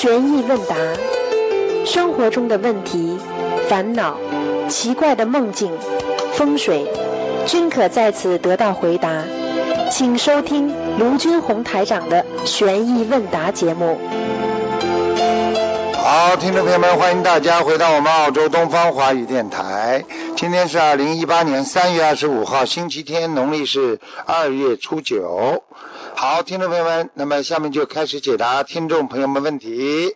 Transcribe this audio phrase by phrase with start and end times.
[0.00, 0.76] 悬疑问答，
[1.84, 3.18] 生活中的问题、
[3.68, 4.16] 烦恼、
[4.70, 5.76] 奇怪的梦境、
[6.32, 6.90] 风水，
[7.44, 9.24] 均可在此得到回答。
[9.90, 14.00] 请收听卢军红台长的悬疑问答节目。
[15.92, 20.06] 好，听众朋友们，欢迎大家回到我们澳洲东方华语电台。
[20.34, 25.62] 今天是二零一八年三月二十五号，星期天，农历是二月初九。
[26.22, 30.14] 好，听众朋友们，那么下面就开始解答听众朋友们问题。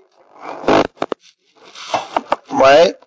[2.60, 2.98] 喂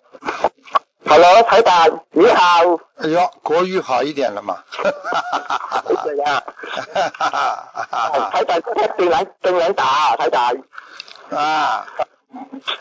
[1.06, 2.64] ，Hello，台长，你好。
[2.96, 4.64] 哎呦，国语好一点了嘛？
[6.02, 6.42] 怎样？
[8.32, 10.56] 台长，这个顶人顶人打，台长。
[11.30, 11.86] 啊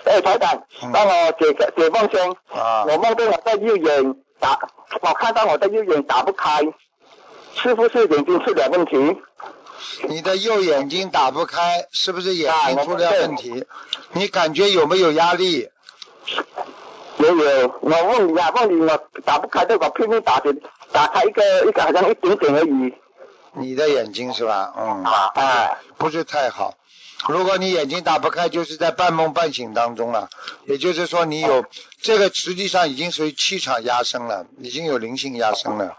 [0.05, 2.31] 哎，台长嗯，帮我解个解梦先。
[2.59, 4.57] 啊我梦到我的右眼打，
[4.99, 6.63] 我看到我的右眼打不开，
[7.53, 9.21] 是不是眼睛出了问题？
[10.09, 13.65] 你的右眼睛打不开，是不是眼睛啊出了问题？
[14.13, 15.69] 你感觉有没有压力？
[17.17, 20.53] 有有，我问你啊，问你我打不开这个拼命打的，
[20.91, 22.93] 打开一个一个好像一点点而已。
[23.53, 24.73] 你的眼睛是吧？
[24.77, 26.75] 嗯，啊啊不是太好。
[27.27, 30.29] 如果你眼睛打不开，就是在半梦半醒当中了。
[30.65, 31.65] 也就是说，你有
[32.01, 35.97] 这个实际上已经属于气场压升了，已经有灵性压升了，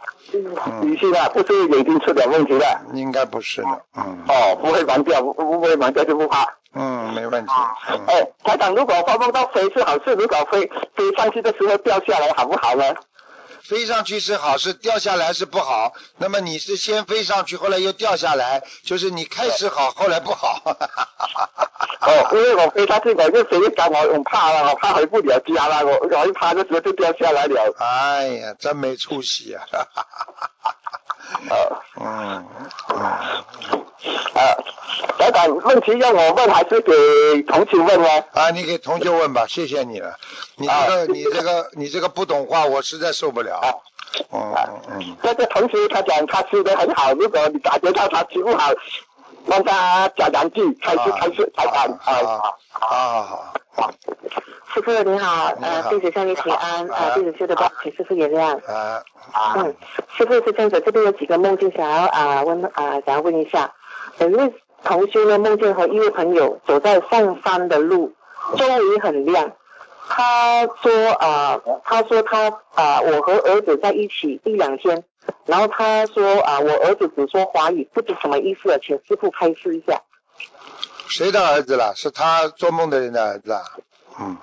[0.81, 2.81] 灵性啊不是眼睛出点问题了？
[2.95, 3.83] 应该不是的。
[3.97, 6.47] 嗯哦，不会忘掉，不不会忘掉就不怕。
[6.75, 7.53] 嗯，没问题。
[7.91, 10.61] 嗯，哎，台长，如果发梦到飞是好事，如果飞
[10.95, 12.85] 飞上去的时候掉下来好不好呢？
[13.63, 15.93] 飞上去是好事，掉下来是不好。
[16.17, 20.63] 那么你是先飞上去，后来又掉下来，就是你开始好，后来不好。
[22.01, 27.75] 哦，因为我飞上去，我就飞一赶，我我怕了，我怕回不了家了，我我一趴的时候就掉下来了。
[27.79, 29.63] 哎呀，真没出息啊！
[31.51, 32.47] 呃嗯
[32.89, 33.01] 嗯，
[34.35, 34.57] 呃，
[35.19, 38.09] 台长，问题让我问还是给同学问呢？
[38.33, 40.17] 啊，你给同学问吧，谢谢你了。
[40.57, 43.83] 你这个你这个你这个不懂话，我实在受不了。
[44.33, 48.71] 嗯嗯嗯，这个同学他讲他吃的很好，如果你感觉到他吃不好，
[49.49, 52.41] 让他讲两句，开始开始台长好啊。
[52.71, 53.91] 好好好，
[54.75, 58.57] 师傅你好，呃，弟子向你请安，啊呃，弟子修的不好，请师傅原谅。
[58.67, 59.03] 啊。
[59.57, 59.75] 嗯，
[60.17, 63.73] 师傅是这样子，这边有几个梦境想要啊、问啊、想要问一下，
[64.19, 64.53] 有一位
[64.85, 68.13] 同修呢梦见和一位朋友走在上山的路，
[68.57, 69.53] 周围很亮。
[70.11, 75.05] 他说啊、他说他啊、我和儿子在一起一两天，
[75.47, 80.03] 然后他说啊、我儿子只说华语，不知什么意思啊，请师傅开示一下。
[81.09, 81.95] 谁的儿子了？
[81.97, 83.63] 是他做梦的人的儿子啊？
[84.21, 84.37] 嗯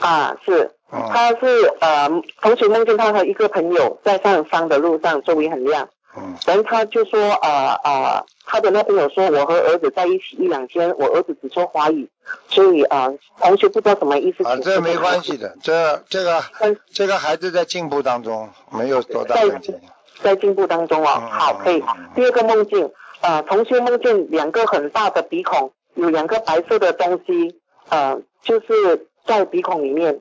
[0.00, 2.08] 啊，是，嗯他是呃，
[2.40, 12.08] 同学梦见他和一个朋友在上山的路上，周围很亮，嗯然后他就说呃呃，他的那朋友说，我和儿子在一起一两天，我儿子只说华语，
[12.48, 14.42] 所以呃，同学不知道什么意思。
[14.44, 19.74] 啊，请这没关系的，这这个嗯这个孩子在进步当中，没有多大问题。
[20.22, 21.82] 在进步当中哦，嗯好，可以。
[22.14, 30.20] 第二个梦境，呃，同学梦见两个很大的鼻孔，有两个白色的东西，呃，就是在鼻孔里面，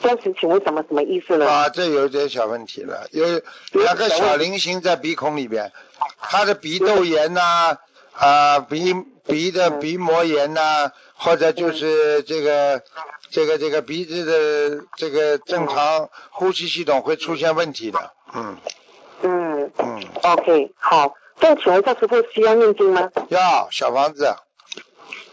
[0.00, 1.48] 这样子请问什么什么意思呢？
[1.48, 3.24] 啊，这有点小问题了，有
[3.72, 5.72] 两个小菱形在鼻孔里边，
[6.20, 7.76] 他的鼻窦炎呐、
[8.12, 8.94] 啊，鼻
[9.26, 12.82] 鼻的鼻膜炎呐、或者就是这个
[13.30, 18.56] 这个这个鼻子的这个正常呼吸系统会出现问题的，嗯
[19.78, 21.14] 嗯嗯，，OK，好。
[21.40, 23.10] 这样请问一下师傅需要念经吗？
[23.28, 24.34] 要小房子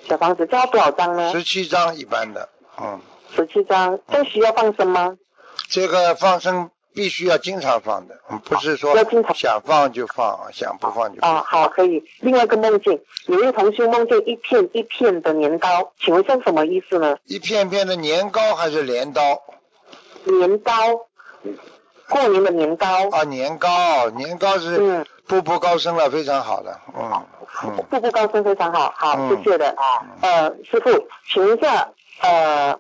[0.08, 1.32] 小房子这要多少张呢？
[1.32, 2.48] 十七张一般的，
[2.80, 3.00] 嗯，
[3.36, 4.00] 十七张。
[4.12, 5.18] 这需要放生吗？
[5.68, 11.38] 这个放生必须要经常放的，嗯不是说要经常想放就放，想不放就不放。
[11.38, 12.04] 啊，好，可以。
[12.20, 17.18] 另外一个梦境，有一位同学梦见一片一片的年糕，请问这什么意思呢？
[17.26, 19.42] 一片片的年糕还是镰刀？
[20.26, 20.72] 年糕，
[22.10, 22.88] 过年的年糕。
[23.12, 27.12] 啊，年糕，年糕是嗯，步步高升了，非常好的，嗯
[27.64, 30.06] 嗯，步步高升非常好，好，嗯谢谢的啊。
[30.22, 30.90] 呃，师傅，
[31.32, 31.90] 请问一下，
[32.22, 32.80] 呃，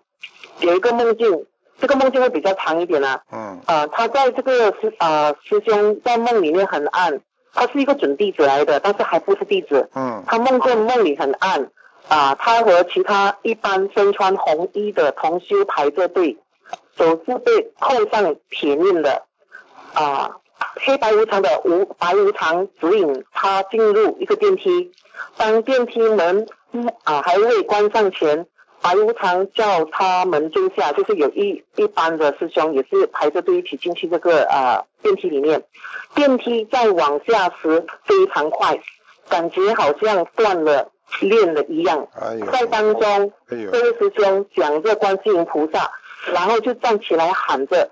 [0.59, 1.45] 有一个梦境，
[1.79, 3.21] 这个梦境会比较长一点啊。
[3.31, 7.19] 嗯呃，他在这个师呃师兄在梦里面很暗，
[7.53, 9.89] 他是一个准弟子来的，但是还不是弟子。
[9.95, 11.69] 嗯他梦见梦里很暗，
[12.07, 16.37] 啊、他和其他一般身穿红衣的同修排着队，
[16.97, 19.23] 手是被扣上铁链的，
[19.93, 20.37] 啊、
[20.75, 24.91] 黑白无常的无白无常指引他进入一个电梯，
[25.37, 28.45] 当电梯门嗯啊、还未关上前，
[28.81, 35.63] 白无常叫他们蹲下，就是有一一班的师兄也是排着队一起进去这个啊、电梯里面，
[36.13, 38.77] 电梯在往下时非常快，
[39.29, 42.07] 感觉好像断了练的一样，
[42.51, 45.89] 在当中，这，位师兄讲着观世音菩萨，
[46.33, 47.91] 然后就站起来喊着：“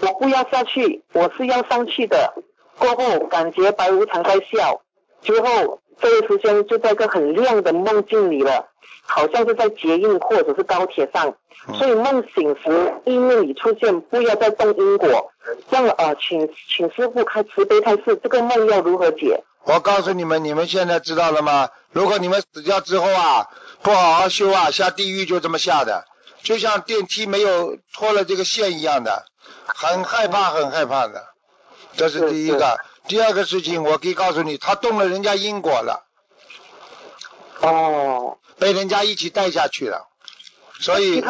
[0.00, 2.34] 我不要下去，我是要上去的。”
[2.78, 4.80] 过后感觉白无常在笑，
[5.22, 8.66] 之后这位师兄就在一个很亮的梦境里了，
[9.02, 11.34] 好像是在捷运或者是高铁上，
[11.68, 15.30] 嗯所以梦醒时意念里出现不要再动因果，
[15.70, 19.44] 这样呃，请请师傅开慈悲开示，这个梦要如何解？
[19.64, 21.68] 我告诉你们，你们现在知道了吗？
[21.92, 23.48] 如果你们死掉之后啊，
[23.82, 26.04] 不好好修啊，下地狱就这么下的，
[26.42, 29.26] 就像电梯没有拖了这个线一样的，
[29.66, 31.24] 很害怕，很害怕的。
[31.96, 32.78] 这是第一个。
[33.08, 36.06] 第二个事情，我可以告诉你，他动了人家因果了，
[37.60, 40.06] 哦，被人家一起带下去了，
[40.78, 41.20] 所以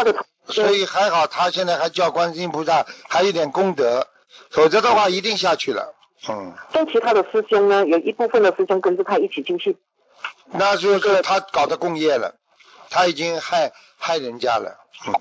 [0.46, 4.06] 所以还好，他现在还叫观世音菩萨，还有点功德，
[4.50, 5.94] 否则的话一定下去了。
[6.28, 9.78] 嗯，但其他的师兄呢，有一部分的师兄跟着他一起进去。
[10.52, 12.34] 那就是他搞的共业了，
[12.90, 14.76] 他已经害害人家了。
[15.06, 15.14] 嗯。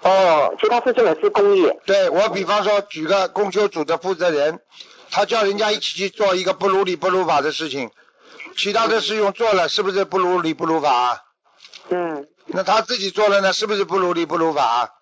[0.00, 1.68] 哦，其他事情也是公益。
[1.84, 4.60] 对我比方说，举个供修组的负责人，
[5.10, 7.90] 他叫人家一起去做一个不如理不如法的事情，
[8.56, 11.24] 其他的事用做了，是不是不如理不如法？
[11.90, 14.94] 嗯那他自己做了呢，是不是不如理不如法？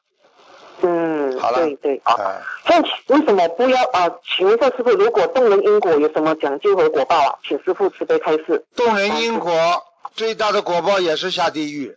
[0.80, 2.00] 嗯，好了对对。
[2.04, 2.16] 啊，
[2.64, 4.10] 这样为什么不要啊？
[4.36, 7.34] 请问一下师傅，如果动人因果有什么讲究和果报啊？
[7.46, 8.64] 请师傅慈悲开示。
[8.74, 9.84] 动人因果
[10.14, 11.94] 最大的果报也是下地狱，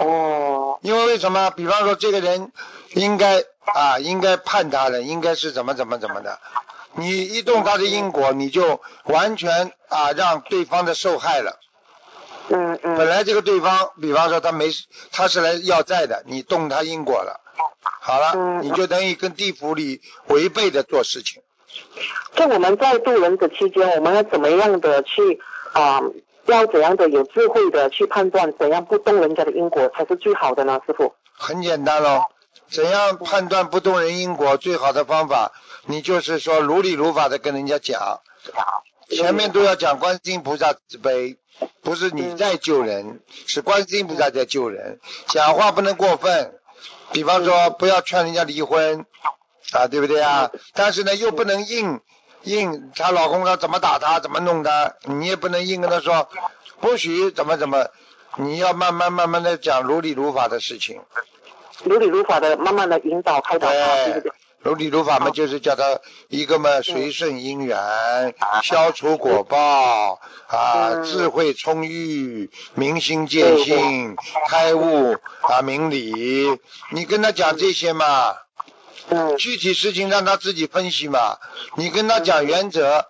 [0.00, 1.50] 哦，因为为什么？
[1.50, 2.50] 比方说这个人
[2.94, 3.44] 应该
[3.74, 6.38] 啊，应该判他的，应该是怎么怎么怎么的。
[6.94, 11.60] 你一动他的因果，你就完全啊让对方的受害了。
[12.48, 12.96] 嗯嗯。
[12.96, 14.70] 本来这个对方，比方说他没，
[15.12, 17.40] 他是来要债的，你动他因果了，
[18.00, 21.42] 好了，嗯你就等于跟地府里违背的做事情。
[22.34, 25.38] 在我们在渡人的期间，我们要怎么样的去
[25.74, 26.00] 啊？
[26.50, 30.80] 要怎样的有智慧的去判断怎样不动人家的因果才是最好的呢？
[30.86, 31.14] 师傅。
[31.32, 32.24] 很简单喽，
[32.68, 34.56] 怎样判断不动人因果？
[34.56, 35.52] 最好的方法，
[35.86, 38.20] 你就是说如理如法的跟人家讲，
[39.08, 41.38] 前面都要讲观世音菩萨慈悲，
[41.82, 45.00] 不是你在救人，是观世音菩萨在救人。
[45.28, 46.54] 讲话不能过分，
[47.12, 49.06] 比方说不要劝人家离婚
[49.72, 50.50] 啊，对不对啊？
[50.74, 52.00] 但是呢，又不能硬
[52.42, 56.28] 硬她老公她怎么打她，怎么弄她，你也不能硬跟她说
[56.80, 57.86] 不许怎么怎么，
[58.36, 61.00] 你要慢慢慢慢的讲如理如法的事情。
[61.84, 64.32] 如理如法的慢慢的引导开导她，对不对对？，
[64.62, 67.78] 如理如法嘛，就是叫他一个嘛随顺因缘，
[68.62, 74.16] 消除果报啊，嗯智慧充裕，明心见性，
[74.48, 76.60] 开悟啊明理。
[76.92, 78.36] 你跟他讲这些嘛，
[79.08, 81.38] 嗯具体事情让他自己分析嘛。
[81.76, 83.06] 你跟他讲原则，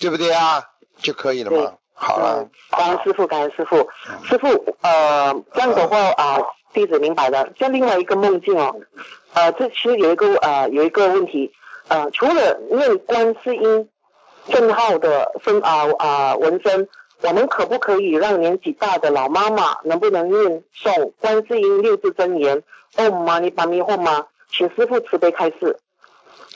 [0.00, 0.64] 对不对啊？
[1.00, 1.74] 就可以了嘛。
[1.94, 3.88] 好了嗯，，感恩师傅，感恩师傅。
[4.24, 6.38] 师傅，呃，这样的话啊、
[6.72, 7.48] 弟子明白了。
[7.58, 8.74] 像另外一个梦境哦，
[9.32, 11.52] 呃，这其实有一个呃有一个问题，
[11.88, 13.88] 呃，除了念观世音
[14.48, 16.88] 正号的身啊啊文身，
[17.22, 22.62] 我们可不可以让年纪大的老妈妈能不能念诵观世音六字真言
[22.94, 24.26] 唵嘛呢叭咪吽吗？
[24.50, 25.78] 请师傅慈悲开示。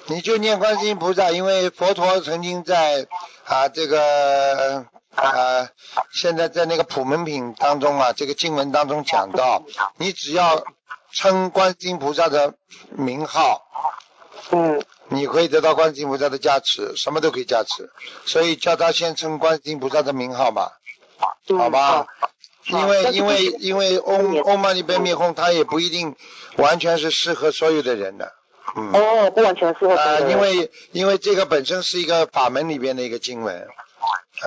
[0.06, 3.06] 你就念观世音菩萨，因为佛陀曾经在
[3.44, 4.84] 啊这个
[5.14, 5.68] 啊
[6.12, 9.62] 现在在那个普门品当中啊，这个经文当中讲到，
[9.98, 10.64] 你只要
[11.12, 12.54] 称观世音菩萨的
[12.90, 13.62] 名号，
[14.50, 17.92] 嗯你可以得到观世音菩萨的加持，什么都可以加持，
[18.26, 20.72] 所以叫他先称观世音菩萨的名号吧，
[21.48, 22.06] 嗯，好吧？
[22.66, 26.14] 因为因为因为嗡嗡嘛呢叭咪吽，它也不一定
[26.56, 28.32] 完全是适合所有的人的，
[28.76, 28.92] 嗯。
[28.92, 33.66] 哦，不完全适合啊、因为因为这个本身是一个法门里边的一个经文。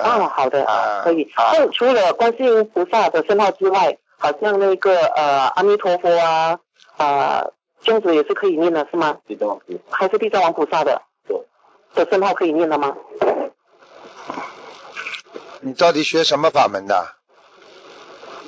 [0.02, 1.30] 啊，好的，啊可以。
[1.36, 6.58] 那除了观世音菩萨的圣号之外，好像那个呃阿弥陀佛啊
[6.96, 7.44] 啊，
[7.82, 9.18] 这样子也是可以念的，是吗？
[9.26, 11.02] 地藏王菩萨还是地藏王菩萨的
[11.94, 12.96] 的圣号可以念的吗？
[15.60, 17.08] 你到底学什么法门的？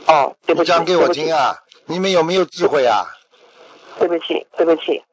[0.08, 1.56] 哦，对不起，你讲给我听啊！
[1.86, 3.06] 你们有没有智慧啊？
[3.98, 5.04] 对不起，对不起。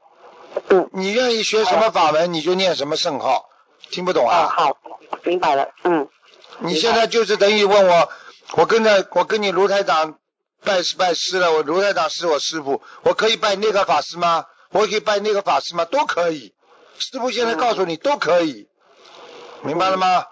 [0.70, 3.50] 嗯，你愿意学什么法门，你就念什么圣号。
[3.92, 4.50] 听不懂哦，啊？
[4.56, 4.78] 好，
[5.24, 6.08] 明白了，嗯，
[6.60, 8.10] 你现在就是等于问我，
[8.54, 10.18] 我跟着我跟你卢台长
[10.64, 14.46] 拜师拜师了，我卢台长是我师傅，我可以拜那个法师吗？
[14.70, 15.86] 我可以拜那个法师吗？
[15.86, 16.54] 都可以。
[16.98, 18.68] 师傅现在告诉你都可以，
[19.62, 20.25] 明白了吗？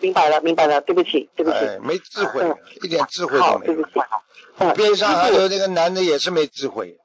[0.00, 1.58] 明白了，明白了，对不起，对不起。
[1.58, 3.82] 哎，没智慧嗯，一点智慧都，没有对不。
[3.82, 3.90] 起。
[4.58, 6.98] 嗯，边上还有那个男的也是没智慧。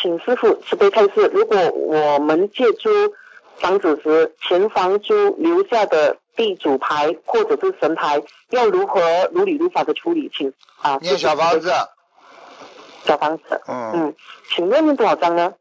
[0.00, 2.90] 请师傅慈悲开示，如果我们借租
[3.58, 9.00] 房子时，前房租留下的地主牌或者是神牌，要如何
[9.32, 10.30] 如理如法的处理？
[10.36, 11.72] 请啊，念小房子，
[13.04, 14.14] 小房子，嗯，嗯，
[14.54, 15.54] 请问念多少张呢？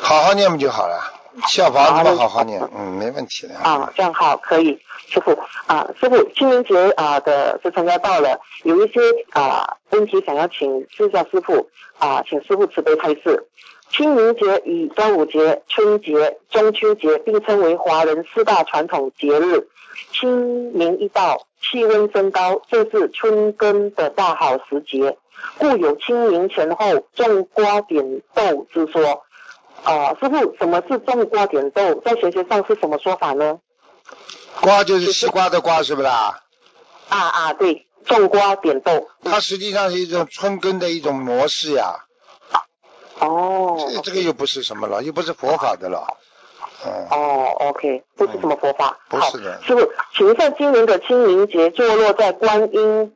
[0.00, 1.19] 好好念不就好了？
[1.46, 3.54] 小房子，好好好念，嗯，没问题的。
[3.56, 9.00] 啊，这样好，可以，师傅啊，师傅，清明节啊的时辰要到了，有一些
[9.32, 11.68] 啊问题想要请示一下师傅
[11.98, 13.46] 啊，请师傅慈悲开示。
[13.90, 19.68] 清明节与端午节、春节、中秋节并称为华人四大传统节日。
[20.12, 25.18] 清明一到，气温升高，正是春耕的大好时节，
[25.58, 29.22] 故有清明前后种瓜点豆之说。
[29.84, 31.94] 啊，师傅，什么是种瓜点豆？
[32.04, 33.58] 在玄学上是什么说法呢？
[34.60, 36.42] 瓜就是西瓜的瓜，是不是啦？
[37.08, 39.08] 啊啊，对，种瓜点豆。
[39.24, 42.04] 它实际上是一种春耕的一种模式呀。
[43.18, 46.16] 哦这这个又不是什么了，又不是佛法的了。
[46.86, 48.98] 嗯，哦，OK，不是什么佛法。
[49.08, 49.90] 好不是的师傅，
[50.56, 53.14] 今年的清明节坐落在观音、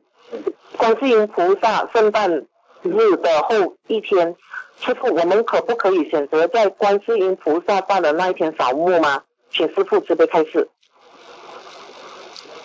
[0.77, 2.45] 观世音菩萨圣诞
[2.89, 4.35] 日的后一天，
[4.79, 9.23] 师傅，我们可不可以选择在观世音菩萨诞的那一天扫墓吗？
[9.51, 10.69] 请师傅慈悲开示。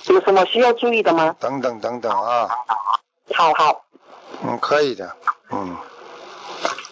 [0.06, 1.36] 有什么需要注意的吗？
[1.38, 2.48] 等等等等啊，
[3.34, 3.84] 好好，
[4.42, 5.14] 嗯，可以的，
[5.50, 5.76] 嗯，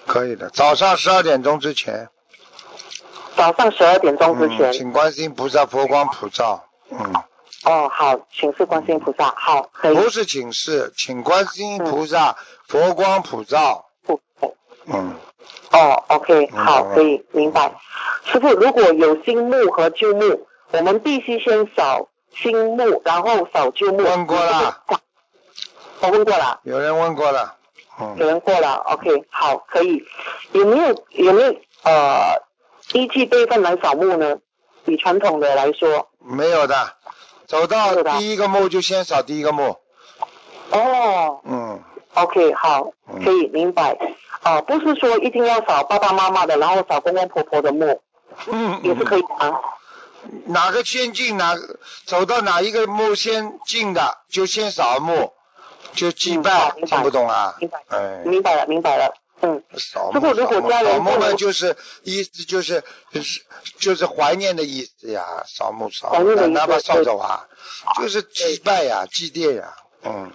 [0.06, 0.48] 可以的。
[0.50, 2.08] 早上十二点钟之前，
[3.34, 4.70] 早上十二点钟之前。
[4.70, 6.64] 嗯，请观世音菩萨佛光普照。
[6.90, 7.12] 嗯，
[7.64, 9.96] 哦，好，请示观世音菩萨，好，可以。
[9.96, 12.36] 不是请示，请观世音菩萨
[12.66, 13.86] 佛光普照。
[14.04, 14.20] 不
[14.86, 15.14] 嗯，
[15.72, 17.72] 哦，OK，好，可以明白。
[18.24, 24.04] 师傅，如果有新木和旧木，我们必须先扫新木，然后扫旧木。
[24.04, 24.82] 问过了，
[26.00, 27.56] 我问过了，有人问过了。
[28.00, 30.04] 有嗯，人过了，OK，好，可以。
[30.52, 32.40] 有没有有没有呃
[32.92, 34.38] 依据辈分来扫墓呢？
[34.84, 36.94] 以传统的来说，没有的，
[37.48, 39.78] 走到第一个墓就先扫第一个墓。
[40.70, 41.80] 哦嗯
[42.14, 43.96] ，，OK，好嗯，可以明白。
[44.42, 48.00] 啊、不是说一定要扫爸爸妈妈的，然后扫公公婆婆的墓，
[48.46, 49.58] 嗯，也是可以的吗？
[50.46, 51.54] 哪个先进哪
[52.04, 55.32] 走到哪一个墓先进的就先扫墓，
[55.92, 57.78] 就祭拜嗯听不懂啊明白？
[57.88, 59.14] 哎，明白了，明白了。
[59.40, 63.40] 嗯，扫墓扫墓家人扫墓嘛，就是意思就是就是
[63.78, 67.46] 就是怀念的意思呀，扫墓扫墓，哪怕扫对走啊，
[67.96, 70.32] 就是祭拜呀，祭奠呀，嗯，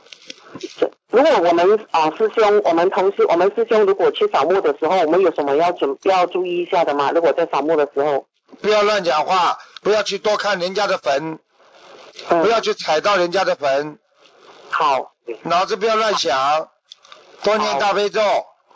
[1.09, 7.11] 如果我们啊、师兄，我们同事，我们师兄如果去扫墓的时候，我们有什么要准要注意一下的吗？
[7.11, 8.25] 如果在扫墓的时候，
[8.61, 11.39] 不要乱讲话，不要去多看人家的坟，
[12.29, 13.99] 不嗯，要去踩到人家的坟，
[14.69, 16.69] 好，脑子不要乱想，
[17.43, 18.21] 多念大悲咒，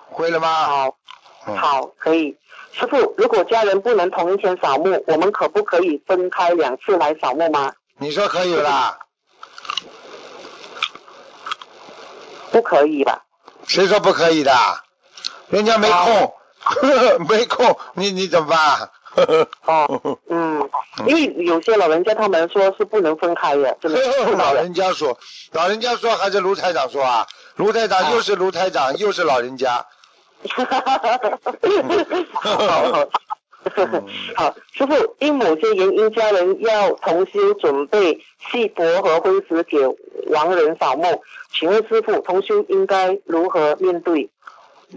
[0.10, 0.48] 会了吗？
[0.48, 0.98] 好，
[1.48, 2.38] 嗯好，可以。
[2.74, 7.74] 师傅，如果家人不能同一天扫墓，我们可不可以分开两次来扫墓吗？
[7.98, 9.00] 你说可以啦？
[12.52, 13.24] 不可以吧？
[13.68, 14.52] 谁说不可以的？
[15.50, 16.34] 人家没空，
[17.28, 18.90] 没空，你你怎么办？
[19.66, 20.70] 哦，嗯，
[21.08, 24.00] 因为有些老人家他们说是不能分开的， 真的。
[24.38, 25.18] 老人家说，
[25.54, 27.26] 老人家说还是卢台长说啊？
[27.56, 29.86] 卢台长又是卢台长，又是老人家。
[32.34, 33.08] 好，
[34.36, 39.78] 好，师傅，因某些原因，家人要同修准备细帛和婚食给
[40.30, 44.30] 亡人扫墓，请问师傅，同修应该如何面对？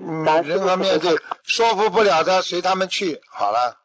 [0.00, 3.76] 嗯咱，是人和面对， 说服不了的，随他们去好了。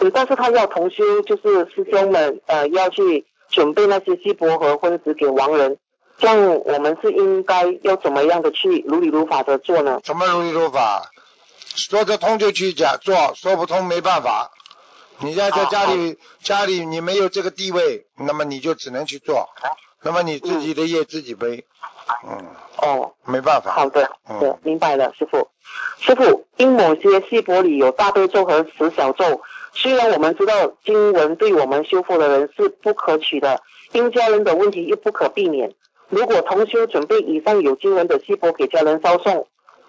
[0.00, 5.78] 嗯，但是他要同修，就是师兄们呃要去准备那些细帛和婚食给亡人，
[6.18, 10.00] 这样我们是应该要怎么样的去如理如法的做呢？
[10.02, 11.10] 怎么如理如法？
[11.74, 14.50] 说得通就去讲做，说不通没办法。
[15.18, 19.48] 你要在家里，家里你没有这个地位，那么你就只能去做，
[20.02, 21.66] 那么你自己的业自己背，
[22.26, 22.46] 嗯，
[22.78, 23.72] 哦，没办法。
[23.72, 25.48] 好的，嗯对，明白了，师傅。
[25.98, 29.42] 师傅，因某些细胞里有大悲咒和十小咒，
[29.72, 35.74] 虽然我们知道经文对我们修复的人是不可取的，因家人的问题又不可避免。
[36.08, 39.48] 如果同修准备以上有经文的细胞给家人烧送，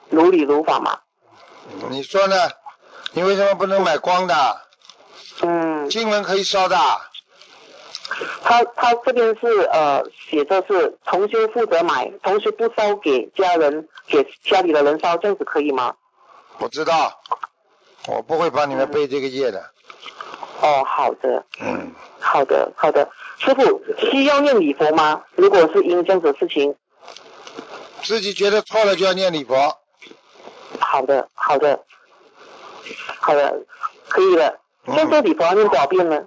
[0.10, 1.00] 如理如法嘛？
[1.90, 2.36] 你说呢？
[3.14, 4.62] 你为什么不能买光的？
[5.42, 6.76] 嗯，经文可以烧的，
[8.44, 15.96] 他他这边是呃写着是同修负责买，同修不烧给家人，给家里的人烧，这样子可以吗？
[16.58, 17.22] 我知道，
[18.08, 19.72] 我不会帮你们背这个业的。
[20.62, 21.46] 哦，好的。
[21.60, 25.24] 嗯，好的，好的，师傅需要念礼佛吗？
[25.36, 26.76] 如果是因这样子的事情，
[28.04, 29.78] 自己觉得错了就要念礼佛。
[30.80, 31.84] 好的，好的，
[33.20, 33.62] 好的，
[34.10, 34.60] 可以了。
[34.86, 36.24] 嗯现在礼佛要念多少遍呢？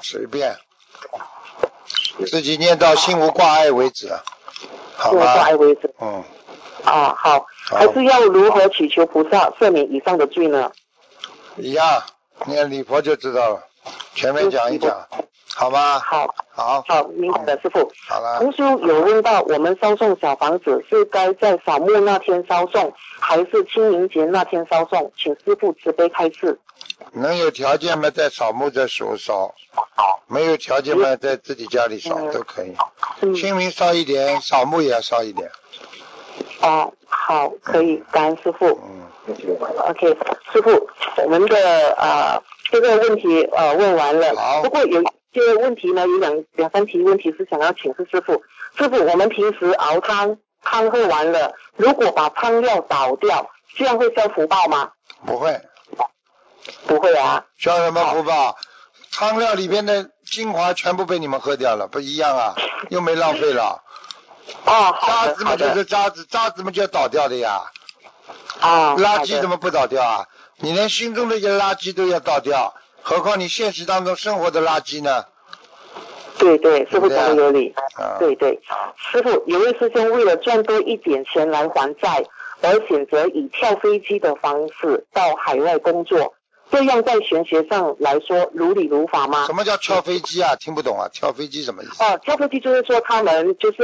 [0.00, 0.56] 随便，
[2.26, 4.10] 自己念到心无挂碍为止，
[4.96, 5.54] 好是挂碍？
[5.54, 5.94] 为止。
[6.00, 6.24] 嗯，
[6.84, 10.72] 啊，好，还是要如何祈求菩萨赦免以上的罪呢？
[11.56, 12.02] 一样，
[12.46, 13.64] 念礼佛就知道了，
[14.14, 15.06] 前面讲一讲，
[15.54, 15.98] 好吗？
[15.98, 17.90] 好，好，好，明白了，师傅。
[18.08, 25.12] 好了，同修有问到，我们烧送小房子是该在扫墓那天烧送，还是清明节那天烧送？
[25.16, 26.58] 请师傅慈悲开示。
[27.12, 29.54] 能有条件吗，在扫墓的时候烧；
[30.26, 32.74] 没有条件嘛，在自己家里烧嗯都可以。
[33.20, 35.50] 嗯，清明烧一点，扫墓也要烧一点。
[36.62, 38.66] 哦，好，可以，感恩师傅。
[38.66, 39.02] 嗯
[39.88, 40.16] ，OK，
[40.52, 40.88] 师傅，
[41.22, 41.56] 我们的
[41.96, 48.42] 呃这个问题呃问完了好，不过有一些问题呢，有两两三题问题是想要请示师傅。
[48.76, 54.90] 师傅，我们平时熬汤，汤喝完了，如果把汤料倒掉，这样会消福报吗？
[55.26, 55.60] 不会，
[56.86, 57.44] 不会啊。
[57.58, 58.56] 消什么福报？
[59.12, 62.54] 汤料里边的精华全部被你们喝掉了，不一样啊，
[62.88, 63.82] 又没浪费了。
[64.64, 65.68] 哦，渣子嘛就。
[65.74, 67.62] 是渣子，渣子嘛就要倒掉的呀。
[68.60, 70.26] 啊，垃圾怎么不倒掉啊？
[70.58, 75.24] 你连心中的一些垃圾都要倒掉，何况你现实当中生活的垃圾呢？
[76.38, 77.74] 对对，师傅讲的有理。
[77.94, 78.60] 啊，对对，
[78.96, 82.24] 师傅，有位师兄为了赚多一点钱来还债，
[82.60, 86.34] 而选择以跳飞机的方式到海外工作，
[86.72, 89.52] 这样在玄学上来说如理如法吗什？
[89.52, 90.56] 么叫跳飞机啊？
[90.56, 92.02] 听不懂啊，跳飞机什么意思？
[92.02, 93.78] 哦，跳飞机就是说他们就是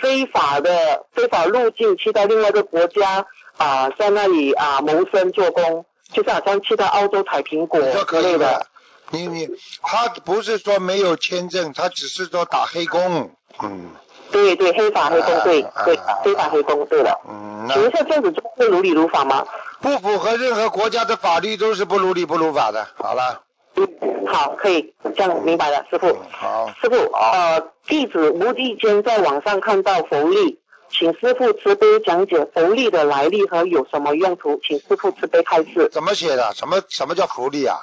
[0.00, 3.26] 非法的非法入境去到另外一个国家
[3.58, 8.66] 啊、在那里啊、谋生做工，就是好像去到澳洲采苹果你说之类的可以的。。
[9.10, 9.48] 你你
[9.82, 13.30] 他不是说没有签证，他只是说打黑工。
[13.62, 13.90] 嗯
[14.32, 17.20] 对对，黑法黑工，对啊对啊，非法黑工，对了。
[17.28, 19.46] 嗯，请问那一下，这样子会如理如法吗？
[19.80, 22.88] 不符合任何国家的法律都是不如理不如法的。
[22.96, 23.42] 好了，
[23.76, 23.86] 嗯，
[24.26, 26.08] 好，可以，这样明白了，师傅。
[26.08, 35.88] 嗯好，师傅，呃，弟子无意间在网上看到佛力，请师傅慈悲讲解佛力的来历和有什么用途，请师傅慈悲开示。
[35.92, 36.52] 怎么写的？
[36.54, 37.76] 什么什么叫福利啊？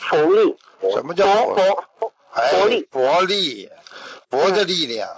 [0.00, 0.56] 佛力，
[0.92, 2.12] 什么叫佛佛？
[2.34, 3.68] 佛佛力，
[4.30, 5.08] 佛的力量，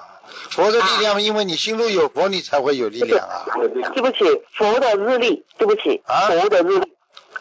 [0.51, 3.45] 佛的力量，因为你心中有佛，你才会有力量啊。
[3.95, 6.93] 对不起，佛的日历，对不起，啊佛的日历，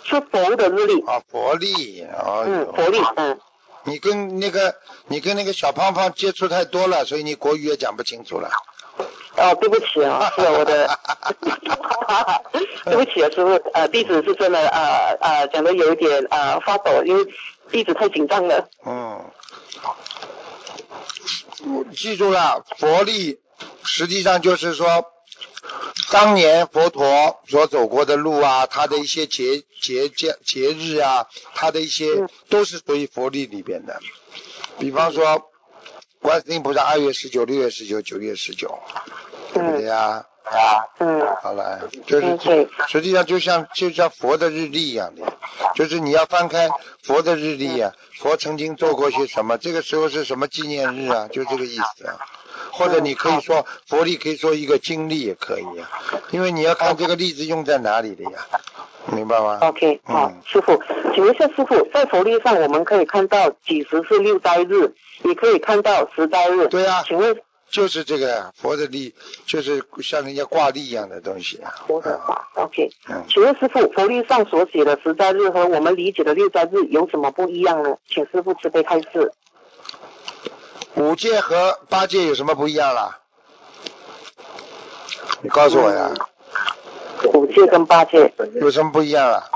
[0.04, 3.39] 是佛的日历，啊，佛力，啊嗯，佛力，嗯，
[3.84, 4.76] 你跟那个
[5.08, 8.50] 你跟那个小胖胖接触太多了，所以你国语也讲不清楚了。
[9.36, 10.88] 哦，对不起啊，是我的，
[12.86, 17.26] 对不起啊，师傅，呃，弟子是真的呃呃讲的有一点呃发抖，因为
[17.72, 18.69] 弟子太紧张了。
[18.86, 19.19] 嗯，
[21.96, 23.40] 记住了，佛力
[23.84, 25.06] 实际上就是说，
[26.12, 34.00] 当年佛陀所走过的路啊，他的一些节节节节日啊，他的一些都是属于佛力里边的。
[34.80, 35.50] 比方说，
[36.20, 38.80] 观世音菩萨二月十九、六月十九、九月十九，
[39.54, 40.26] 对不对呀？
[40.99, 45.21] 嗯好了，就是实际上就像就像佛的日历一样的，
[45.75, 46.69] 就是你要翻开
[47.01, 52.19] 佛的日历啊，佛曾经做过些什么，这个时候是什么纪念日啊，就这个意思啊。
[52.71, 55.89] 或者你可以说佛历，可以说一个经历也可以啊，
[56.32, 58.32] 因为你要看这个例子用在哪里的呀，
[59.08, 60.82] 明白吗？，OK，好嗯，师傅，
[61.13, 64.91] 请问一下师傅，在佛历上我们可以看到几时是六斋日，
[65.23, 66.67] 也可以看到十斋日。
[66.67, 67.36] 对呀请问
[67.74, 69.16] 就是这个佛的力，
[69.48, 71.74] 就是像人家挂历一样的东西啊。
[71.88, 77.98] 佛的话，OK，嗯，请问师傅，佛历上所写的十斋日和我们理解的六斋日有什么不一样呢？
[78.08, 79.34] 请师傅慈悲开示。
[80.98, 83.20] 五戒和八戒有什么不一样啦？
[85.42, 86.12] 你告诉我呀。
[87.34, 88.32] 五戒跟八戒。
[88.62, 89.50] 有什么不一样啊？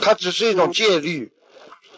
[0.00, 1.32] 它只是一种戒律，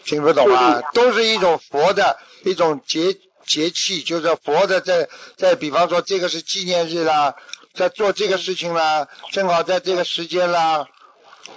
[0.03, 0.81] 听不懂啊？
[0.95, 7.35] 都是一种佛的一种节节气，就是佛的在在，比方说这个是纪念日啦，
[7.73, 10.87] 在做这个事情啦，正好在这个时间啦，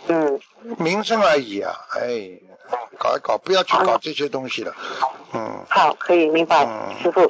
[0.08, 0.40] 嗯，
[0.78, 1.74] 名声而已啊！
[1.92, 2.30] 哎，
[2.98, 4.74] 搞一搞，不要去搞这些东西了。
[5.32, 7.20] 嗯，好，可以明白，嗯师傅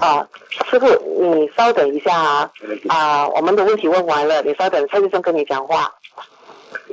[0.00, 0.26] 啊，
[0.70, 0.86] 师傅，
[1.34, 2.50] 你稍等一下啊
[2.88, 5.94] 啊，我们的问题问完了，你稍等，蔡先生跟你讲话。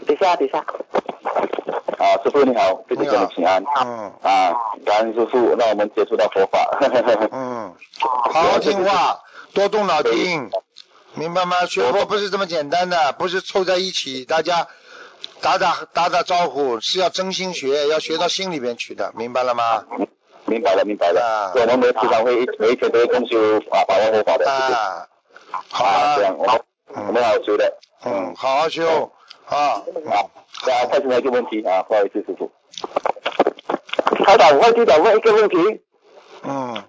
[0.06, 0.66] 等一下，等一下。
[2.28, 3.64] 啊，师傅你好，弟子跟你请安。
[3.82, 4.54] 嗯啊，
[4.86, 6.78] 感恩师傅让我们接触到佛法。
[7.32, 9.20] 嗯，好好听话，
[9.54, 10.50] 多动脑筋，
[11.14, 11.66] 明白吗？
[11.66, 14.68] 学佛不是这么简单的，不是凑在一起，大家
[15.42, 19.86] 打打打打招呼，是要真心学，要学到心里边去的，明白了吗？
[20.46, 21.52] 明白了，明白啊了。
[21.56, 23.38] 我们每时常会每一天都会共修
[23.72, 24.50] 啊，把握佛法的。
[24.50, 25.08] 啊，
[25.70, 27.78] 好啊，这样啊，我们我们好好修的。
[28.06, 29.12] 嗯，好好修
[29.46, 30.16] 啊，啊，
[30.66, 32.52] 那再另外一个问题啊，不好意思，师傅。
[34.26, 35.58] 台长，外地长问一个问题。
[36.44, 36.84] 嗯，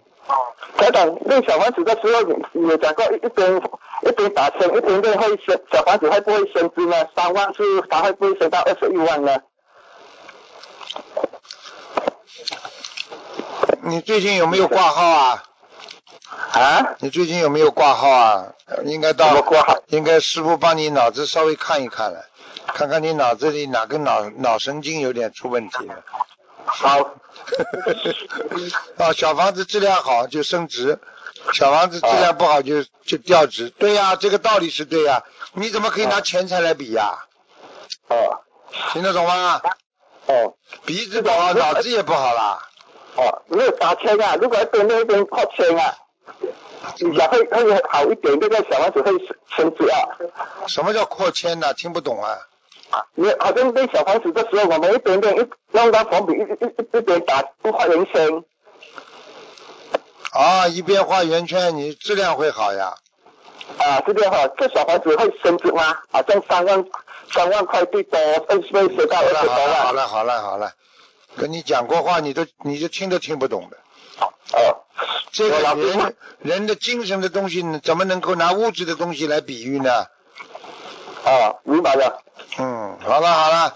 [0.77, 3.63] 台长练小房子的时候，你有讲过一一边
[4.03, 7.07] 一边打升，一边练会生，小房子会不会升值呢？
[7.15, 9.37] 三万是它会不会升到二十一万呢？
[13.83, 15.43] 你最近有没有挂号啊？
[16.53, 16.97] 啊？
[17.01, 18.55] 你最近有没有挂号啊？
[18.85, 19.79] 应该到，挂号？
[19.89, 22.27] 应该师傅帮你脑子稍微看一看了，
[22.75, 26.05] 看看你脑子里哪个脑脑神经有点出问题了。
[26.65, 26.99] 好，
[28.99, 30.99] 啊， 小房子质量好就升值，
[31.55, 33.71] 小房子质量不好就就掉值。
[33.71, 37.19] 对呀、这个道理是对呀、你怎么可以拿钱财来比呀、
[38.09, 38.43] 哦
[38.93, 39.63] 听得懂吗？
[40.27, 40.55] 哦
[40.85, 42.59] 鼻子不好，脑子也不好啦。
[43.17, 45.97] 哦，没有打签啊，如果一边练一边破签啊，
[47.01, 49.97] 你想会会好一点，那个小房子会升升值啊。
[50.67, 51.73] 什么叫扩签呢？
[51.73, 52.37] 听不懂啊。
[53.15, 55.47] 你好像练小房子的时候，我们一点点一
[55.77, 58.45] 用到粉笔一一一一边打不画圆圈。
[60.33, 62.95] 啊，一边画圆圈，你质量会好呀。
[63.79, 65.99] 啊，这边哈，这小房子会升值吗？
[66.11, 66.85] 好像三万
[67.33, 69.75] 三万块最多，二十倍升到好了二十多万。
[69.85, 70.73] 好了好了好了
[71.37, 73.77] 跟你讲过话，你都你就听都听不懂的。
[74.21, 74.85] 哦，
[75.31, 80.07] 这个人人的精神的东西，怎么能够拿物质的东西来比喻呢？
[81.25, 82.23] 哦，明白了。
[82.59, 83.75] 嗯，好了好了，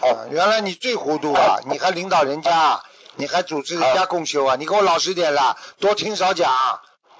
[0.00, 1.58] 啊，原来你最糊涂啊！
[1.66, 2.80] 你还领导人家，
[3.16, 4.56] 你还组织人家共修啊！
[4.58, 6.50] 你给我老实点啦，多听少讲，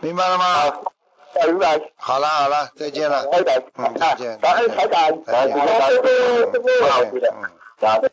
[0.01, 0.45] 明白了吗？
[0.55, 1.81] 好，明白。
[1.97, 3.25] 好了好了，再见了。
[3.31, 6.07] 拜拜，嗯再见感恩台长，再见感恩师傅，
[6.53, 7.01] 师傅好，
[8.03, 8.11] 嗯。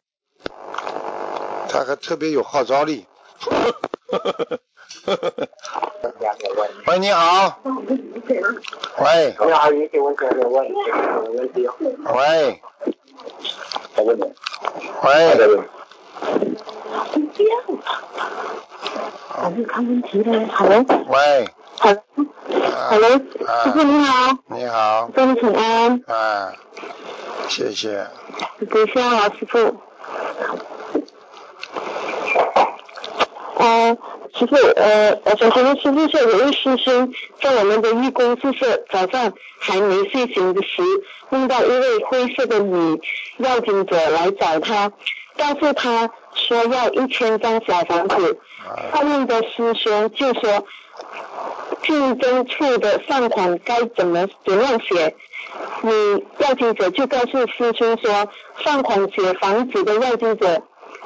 [1.71, 3.05] 他还特别有号召力。
[6.87, 7.59] 喂，你好。
[7.63, 10.67] 喂你好，你请问什么问
[11.53, 11.67] 题？
[12.15, 12.61] 喂。
[15.03, 15.09] 喂，
[19.27, 21.47] 还是看问题的，Hello，喂
[21.79, 26.51] ，，Hello，啊师傅你好，你好，祝你平安，啊，
[27.47, 28.05] 谢谢。
[28.69, 29.57] 等一下啊，师傅。
[33.57, 33.97] 呃，
[34.37, 40.81] 师傅，呃，我想请问师傅说，有位师兄在我们的义工宿舍早上还没睡醒的时，
[41.29, 43.01] 梦到一位灰色的女
[43.37, 44.91] 要经者来找他，
[45.37, 48.37] 告诉他说要一千张小房子，
[48.91, 50.65] 后面的师兄就说，
[51.83, 55.15] 竞争处的善款该怎么怎样写？
[55.81, 55.91] 你
[56.37, 58.27] 要经者就告诉师兄说，
[58.63, 60.61] 善款写房子的要经者，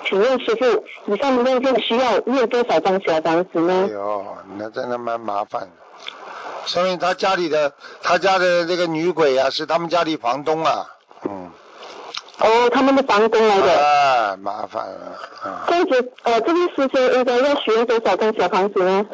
[0.06, 3.90] 请问师傅，以上的念经需要念多少张小房子哎呢？
[3.92, 4.26] 呦，
[4.58, 5.70] 那真的蛮麻烦的。
[6.66, 10.88] 说明他家里的他家的这个女鬼啊，是他们家里房东啊。
[11.24, 11.52] 嗯。
[12.40, 13.86] 哦，他们的房东来的。
[13.86, 15.18] 啊，麻烦了。
[15.44, 15.66] 啊。
[15.68, 19.06] 这样子，呃，这个师兄应该要许愿多少张小房子呢？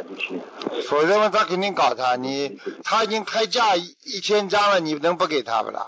[0.87, 2.15] 否则嘛，他肯定搞他。
[2.15, 5.85] 你他已经开价一一千张了，你能不给他不啦？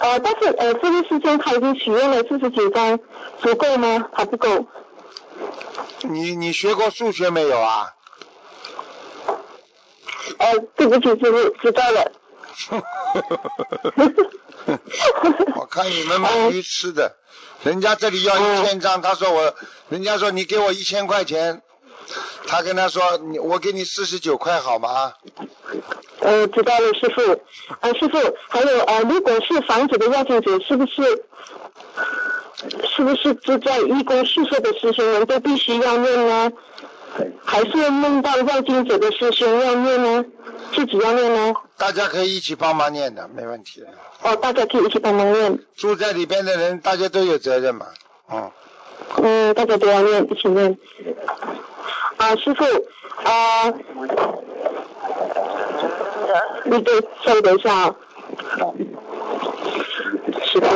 [0.00, 2.98] 呃，但是呃，这位师兄他已经许愿了四十九张，
[3.42, 4.08] 足够吗？
[4.12, 4.66] 还不够。
[6.02, 7.94] 你你学过数学没有啊？
[10.38, 12.12] 呃，对不起，师傅，知道了。
[15.56, 17.16] 我看你们蛮愚痴的，
[17.62, 19.54] 人家这里要一千张，他说我，
[19.90, 21.62] 人家说你给我一千块钱，
[22.46, 25.12] 他跟他说你我给你四十九块好吗？
[26.20, 27.20] 呃，知道了，师傅。
[27.80, 28.18] 呃，师傅，
[28.48, 31.24] 还有呃，如果是房子的要求者，是不是
[32.94, 36.52] 是不是住在义工宿舍的师兄们都必须要念呢？
[37.44, 40.24] 还是梦到要经者的师兄要念呢？
[40.74, 41.54] 自己要念呢？
[41.76, 43.86] 大家可以一起帮忙念的，没问题的。
[44.22, 45.58] 哦，大家可以一起帮忙念。
[45.74, 47.86] 住在里边的人，大家都有责任嘛。
[48.30, 48.50] 嗯，
[49.16, 50.78] 嗯，大家都要念，一起念。
[52.16, 52.64] 啊，师傅，
[53.24, 53.72] 啊，
[56.64, 57.94] 你等稍微等一下啊。
[60.44, 60.66] 师傅，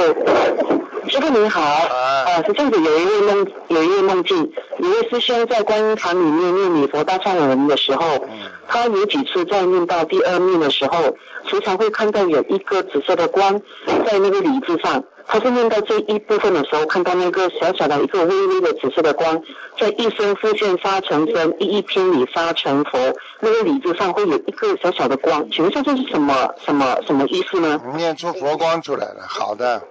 [1.09, 11.15] 师傅您好，啊呃，是这样子，有一位梦，有一位梦境，有一位师兄在观音堂里面念礼佛大忏悔文的时候，嗯他有几次在念到第二念的时候，
[11.47, 15.05] 时常会看到有一个紫色的光在那个礼字上。
[15.27, 19.41] 他是念到这一部分的时候，看到那个小小的一个微微的紫色的光，
[19.79, 22.99] 在一生复现发成真，一一偏理发成佛，
[23.41, 27.81] 那个礼字上会有一个小小的光，请问一下这是什么什么什么意思呢？
[27.97, 29.83] 念出佛光出来了，好的。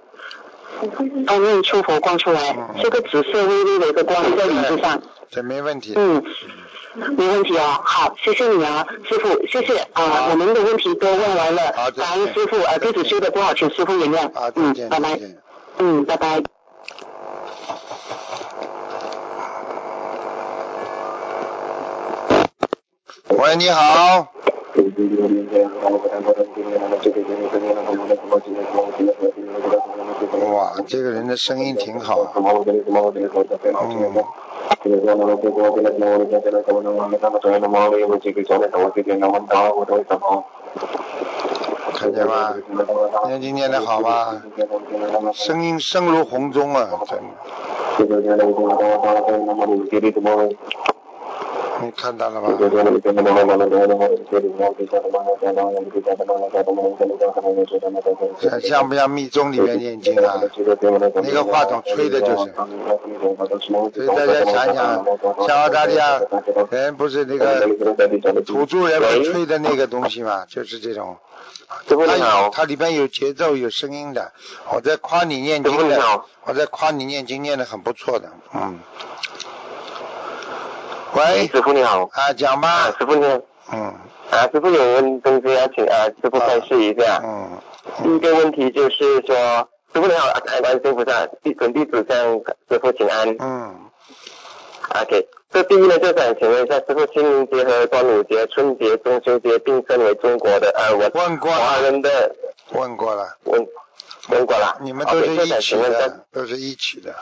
[1.26, 5.94] 当面出佛光出来，这、个紫色微微的一个光在你身上，这没问题。
[5.96, 6.22] 嗯，
[7.16, 7.80] 没问题哦。
[7.84, 14.32] 好，谢谢你啊，师傅，谢谢啊、我们的问题都问完了，感恩师傅啊，弟子修的多好，请师傅原谅。
[14.32, 15.20] 啊，再见，拜拜。
[15.78, 16.42] 嗯，拜拜。
[23.28, 24.28] 喂，你好。
[30.52, 32.32] 哇，这个人的声音挺好。
[32.34, 34.24] 嗯。
[41.96, 42.54] 看见吗？
[43.26, 44.42] 念经念的好吗？
[45.32, 47.24] 声音声如洪钟啊，真的。
[51.82, 52.48] 你看到了吗？
[58.40, 60.40] 像像不像密宗里面念经啊？
[61.14, 62.52] 那个话筒吹的就是。
[63.92, 65.04] 所以大家想想，
[65.46, 66.20] 像澳大利亚
[66.70, 67.66] 人不是那个
[68.42, 71.16] 土著人们吹的那个东西嘛，就是这种。
[71.88, 74.32] 它有它里边有节奏有声音的。
[74.72, 78.78] 我在夸你念经的，我在夸你念经念的很不错的，嗯。
[81.14, 82.08] 喂，师傅你好。
[82.12, 82.68] 啊，讲吧。
[82.68, 83.40] 啊，师傅你好。
[83.72, 83.78] 嗯。
[84.30, 87.20] 啊，师傅有问东西要请啊，师傅开示一下。
[87.22, 87.56] 嗯。
[88.02, 89.36] 第一个问题就是说，
[89.94, 92.18] 师傅你好，观世音菩萨，弟准弟子向
[92.68, 93.36] 师傅请安。
[93.38, 93.76] 嗯。
[95.02, 102.34] OK，这第一呢，就想请问一下，师傅，清明节和端午节、春节、中秋节并称为中国的呃我问过华了，人的
[102.72, 103.64] 问过了，问
[104.30, 104.78] 问过了。
[104.80, 107.14] 你们都是一起的，都是一起的。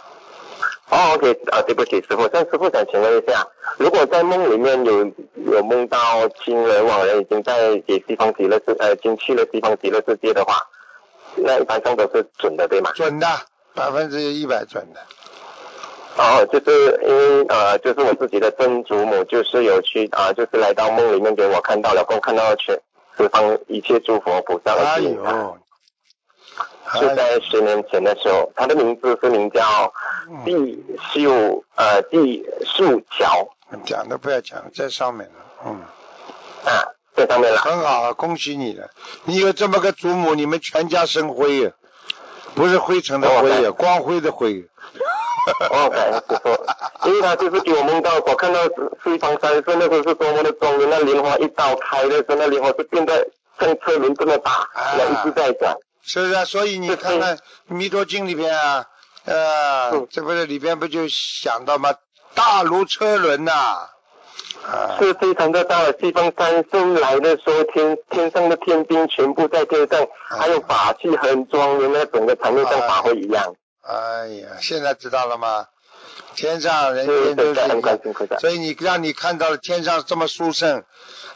[0.92, 5.10] 哦，OK，啊，对不起，师傅，但师傅想请问一下，如果在梦里面有
[5.50, 10.56] 有梦到亲人往人已经在给西方极乐世呃，已经去了西方极乐世界的话，
[11.34, 12.90] 那一般上都是准的，对吗？
[12.94, 13.26] 准的，
[13.74, 15.00] 百分之一百准的。
[16.18, 22.78] 哦，就是因为呃，就是我自己的曾祖母，就是有去啊、就是来到梦里面给我看到了，给我看到了全
[23.16, 25.56] 十方一切诸佛菩萨哎呦，
[26.94, 29.92] 是在十年前的时候，他的名字是名叫
[30.44, 33.48] 地秀呃地树桥
[33.84, 35.34] 讲都不要讲，在上面了，
[35.66, 35.80] 嗯，
[36.64, 37.58] 啊，在上面了。
[37.58, 38.88] 很好，啊，恭喜你了，
[39.24, 41.70] 你有这么个祖母，你们全家生辉呀，
[42.54, 44.64] 不是灰尘的灰呀，光辉的辉。
[45.70, 48.60] 哦，感谢师傅，因为他就是给我梦到，我看到
[49.02, 55.74] 西方三圣那时候是多么的庄严，那莲花一刀开的时候，那莲花是变得像车轮这么大，啊然后一直在转。
[56.02, 56.44] 是不是啊？
[56.44, 57.36] 所以你看看
[57.66, 58.86] 《弥陀经》里边啊，
[59.24, 61.94] 呃嗯，这不是里边不就想到吗？
[62.34, 63.52] 大如车轮呐、
[64.64, 65.96] 啊，是非常的大的。
[66.00, 73.54] 西方三圣来的时候，天天上的天兵全部在天上，还有法器很庄严，那整个场面像法会一样。
[73.82, 75.66] 哎呀，现在知道了吗？
[76.34, 77.60] 天上人是间都是。
[78.40, 80.82] 所以你让你看到了天上这么殊胜，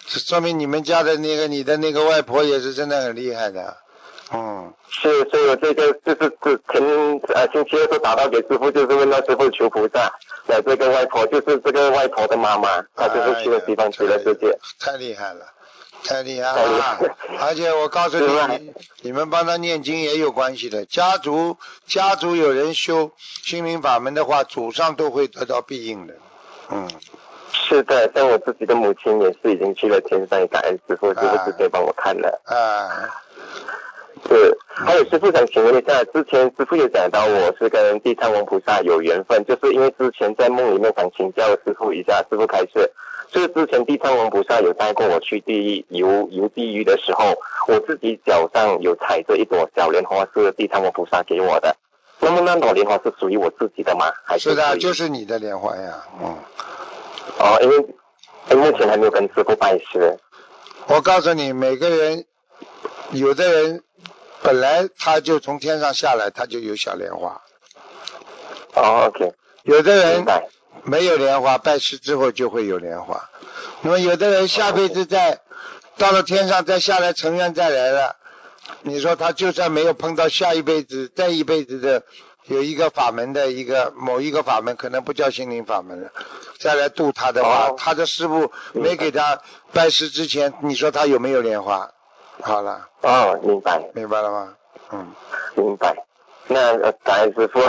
[0.07, 3.77] 说明你们家的那个你的那个外婆也是真的很厉害的。
[4.33, 6.83] 嗯，是，所以我这个就是是前
[7.35, 10.13] 呃星期二时候打到给师傅，就是问到师傅求菩萨，
[10.49, 14.59] 来这个外婆就是这个外婆的妈妈，她就是去了西方极乐世界。
[14.81, 15.47] 太厉害了，
[16.03, 16.99] 太厉害了害！
[17.47, 18.27] 而且我告诉你，
[18.59, 20.85] 你你们帮他念经也有关系的。
[20.87, 23.13] 家族家族有人修
[23.45, 26.15] 心灵法门的话，祖上都会得到庇应的。
[26.71, 26.89] 嗯，
[27.53, 32.41] 是的，像我自己的母亲也是已经去了天上，感恩师傅，师傅直接帮我看了。
[32.45, 33.23] 啊，
[34.29, 42.91] 是，还有师傅想请问一下，之前师傅也讲到我是跟地藏王菩萨有缘分，就是因为之前在梦里面想请教师傅一下，师傅开示，
[43.31, 47.35] 就是之前地藏王菩萨有带过我去地狱游游地狱的时候，
[47.69, 51.77] 我自己脚上有踩着一朵小莲花，是地藏王菩萨给我的。
[52.19, 54.07] 那么那朵莲花是属于我自己的吗？
[54.25, 56.03] 还是的，就是你的莲花呀。
[56.21, 56.35] 嗯，
[57.39, 57.77] 哦，因为
[58.51, 60.17] 因为目前还没有跟师傅拜师。
[60.89, 62.25] 我告诉你，每个人，
[63.13, 63.83] 有的人
[64.43, 67.41] 本来他就从天上下来，他就有小莲花；
[68.75, 69.33] 哦，OK，
[69.65, 70.25] 有的人。
[70.89, 73.29] 没有莲花，拜师之后就会有莲花。
[73.81, 75.41] 那么有的人下辈子再
[75.97, 78.15] 到了天上再下来成愿再来了，
[78.83, 82.05] 你说他就算没有碰到下一辈子再一辈子的
[82.45, 86.13] 有一个法门的一个某一个法门，可能不叫心灵法门了，
[86.61, 89.41] 再来度他的话，哦他的师傅没给他
[89.73, 91.91] 拜师之前，你说他有没有莲花？
[92.43, 93.83] 好了，哦，明白。
[93.95, 94.55] 明白了吗？
[94.93, 95.13] 嗯，
[95.55, 95.95] 明白。
[96.49, 97.61] 那呃，感恩师傅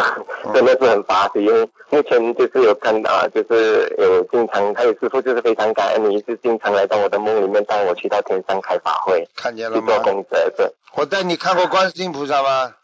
[0.53, 9.97] 真的是很巴适，因为目前就是有看到，啊就是有经常，还有师傅就是非常感恩你，是经常来到我的梦里面带我去到天上开法会，看见了吗？
[10.03, 10.71] 功德的。
[10.93, 12.75] 我带你看过观世音菩萨吗？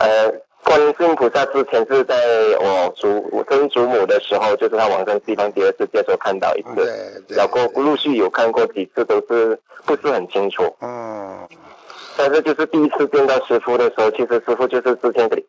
[0.00, 0.32] 呃，
[0.64, 2.16] 观世音菩萨之前是在
[2.58, 6.86] 我祖我曾祖母的时候，就是他往生西方极乐世界的时候看到一次，对
[7.28, 7.36] 对。
[7.36, 10.62] 然后陆续有看过几次，都是不是很清楚。
[10.80, 11.46] 嗯，
[12.16, 15.44] 但是就是第一次见到师傅的时候，其实师傅就是之前给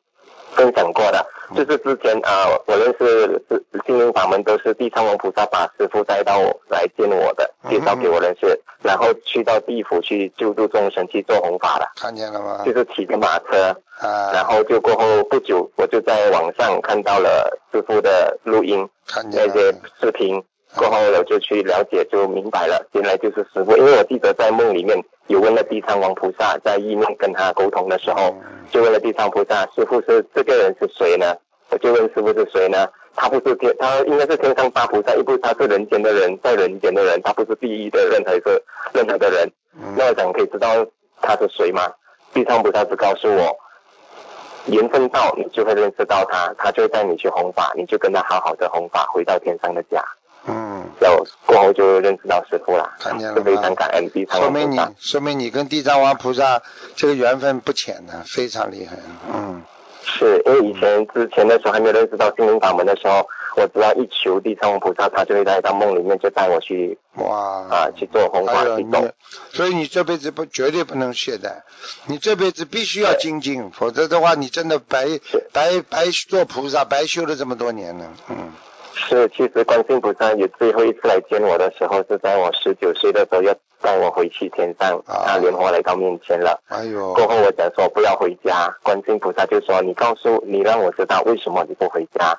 [0.56, 12.64] 分享过的，就是之前啊、我认识是心灵法门都是地藏王菩萨把师傅带到我来见我的，介绍给我认识，然后去到地府去救助众生去做弘法的，看见了吗？
[12.66, 12.76] 就？
[12.76, 20.44] 是骑着马车，啊，然后就过后不久我就在网上看到了师傅的录音看见那些，视频，
[20.76, 23.76] 过后我就去了解，就明白了，原来就是师傅。
[23.78, 28.36] 因为我记得在梦里面有问了地藏王菩萨，在意念跟他沟通的时候，
[28.72, 31.36] 就问了地藏菩萨，师傅是这个人是谁呢？
[31.70, 32.88] 我就问师傅是谁呢？
[33.16, 38.62] 他不是天，他应该是天上大菩萨，又不是他是人间的人，在人间的人，他不是地狱的任何一个
[38.94, 39.50] 任何的人。
[39.78, 40.86] 嗯那我想可以知道
[41.22, 41.82] 他是谁吗？
[42.34, 43.58] 地藏菩萨只告诉我，
[44.66, 50.04] 缘分到你就会认识到他，他就带你去弘法，你就跟他好好的弘法，回到天上的家。
[51.00, 55.00] 嗯，然后过后就认识到师傅了，看见了就非常感恩地藏说明你王菩萨。
[55.00, 56.62] 说明你跟地藏王菩萨
[56.96, 58.98] 这个缘分不浅的，非常厉害。
[59.34, 59.62] 嗯，
[60.04, 63.28] 是因为以前之前的时候还没有认识到心灵法门的时候，
[63.58, 69.10] 我只要一求地藏王菩萨，他就会在到梦里面就带我去哇，啊去做弘法哎呦去走。
[69.54, 71.62] 所以你这辈子不绝对不能懈怠，
[72.08, 75.08] 你这辈子必须要精进，否则的话你真的白
[75.54, 78.06] 白白做菩萨，白修了这么多年了。
[78.30, 78.52] 嗯，
[78.96, 85.26] 是，其实观世音菩萨也最后一次来见我的时候，是在我十九岁的时候要带我回去天上，啊。
[85.28, 86.60] 他莲花来到面前了。
[86.70, 92.34] 哎呦，过后我讲说不要回家，观世音菩萨就说你告诉你让我知道为什么你不回家，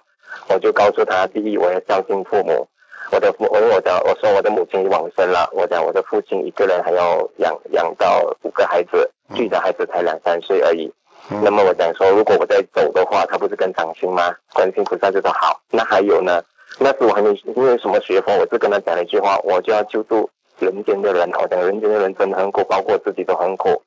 [0.49, 2.67] 我就告诉他，第一我要孝敬父母，
[3.13, 10.91] 我的父，因为我的我说我的母亲已往生了，我讲我的父亲一个人还要养养到五个孩子，自己的孩子才两三岁而已。
[11.29, 14.35] 那么我讲说，如果我再走的话，他不是更长心吗？
[14.55, 15.61] 观世音菩萨就说好。
[15.71, 16.41] 那还有呢？
[16.79, 21.29] 那时我还没因为什么学佛，我是跟他讲了一句话，我就要救助人间的人。
[21.41, 23.83] 我讲人间的人真的很苦，包括自己都很苦。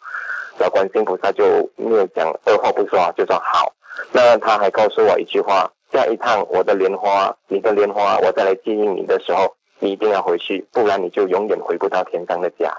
[0.57, 3.71] 然后观世音菩萨就没有讲二话不说，就说好。
[4.11, 12.73] 那他还告诉我一句话：下一趟我的莲花，你的莲花，我再来接应你的时候，你一定要回去，不然你就永远回不到天上的家。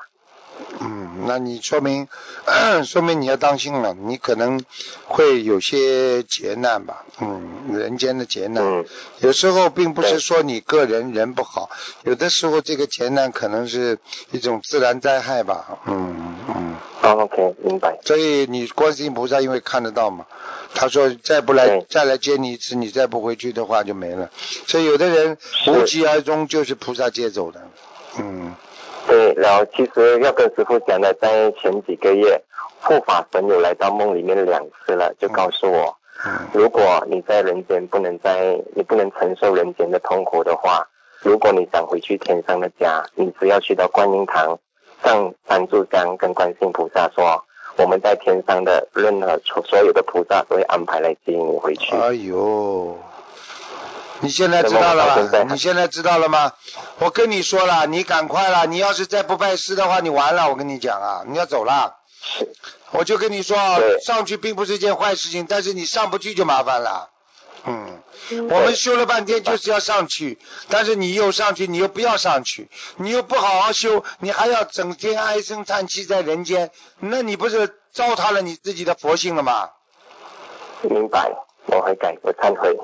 [0.81, 2.09] 嗯，那你说明
[2.85, 4.63] 说明你要当心了，你可能
[5.07, 7.43] 会有些劫难吧，嗯，
[7.73, 8.85] 人间的劫难，嗯
[9.21, 11.71] 有时候并不是说你个人人不好，
[12.05, 13.99] 有的时候这个劫难可能是
[14.31, 17.99] 一种自然灾害吧，嗯嗯，哦，OK，明白。
[18.05, 20.25] 所以你观世音菩萨因为看得到嘛，
[20.75, 24.31] 他说再不来再来接你一次，你再不回去的话就没了，
[24.67, 27.61] 所以有的人无疾而终就是菩萨接走的，
[28.19, 28.55] 嗯。
[29.11, 32.41] 对，然后其实要跟师傅讲的，在前几个月，
[32.81, 40.87] 护法神有来到梦里面两次了，就告诉我，嗯如果你在人间不能在，你不能承受人间的痛苦的话，
[41.23, 44.59] 如果你想回去天上的家，你只要去到观音堂，
[45.03, 47.43] 上三炷香，跟观世音菩萨说，
[47.79, 51.97] 我们在天上的任何所有的菩萨都会安排来接你回去。
[51.97, 52.97] 哎呦，
[54.23, 55.43] 你现在知道了吧？
[55.49, 56.53] 你现在知道了吗？
[56.99, 61.97] 我跟你说了，你赶快了，你要是再不拜师的话，你完了，我跟你讲啊，你要走了。
[62.91, 67.09] 我就跟你说啊，上去并不是一件坏事情，但是你上不去就麻烦了。
[67.65, 68.03] 嗯，
[68.51, 79.71] 我们修了半天就是要上去，但是你又上去，你又不要上去，你又不好好修，你还要整天唉声叹气在人间，那你不是糟蹋了你自己的佛性了吗？
[80.83, 81.31] 明白，
[81.67, 82.77] 我会改，我忏悔。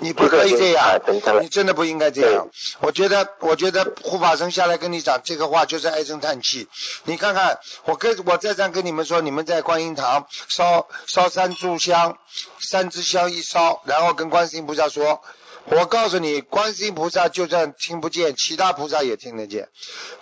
[0.00, 1.00] 你不可以这样
[1.40, 2.48] 你真的不应该这样。
[2.80, 6.68] 我觉得，我觉得护法神下来跟你讲这个话就是唉声叹气。
[7.04, 12.18] 你看看，我跟我再三跟你们说，你们在观音堂烧烧三炷香，
[12.60, 15.22] 三支香一烧，然后跟观世音菩萨说。
[15.70, 19.68] 我告诉你，观世音菩萨就算听不见，其他菩萨也听得见。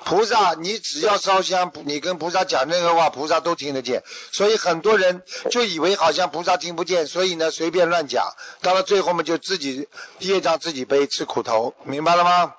[0.05, 4.03] 菩萨，你只要烧香，你跟菩萨讲任何话，菩萨都听得见。
[4.33, 12.55] 所以很多人就以为好像菩萨听不见，所以呢随便乱讲，到了最后嘛就自己业障自己背，吃苦头，明白了吗？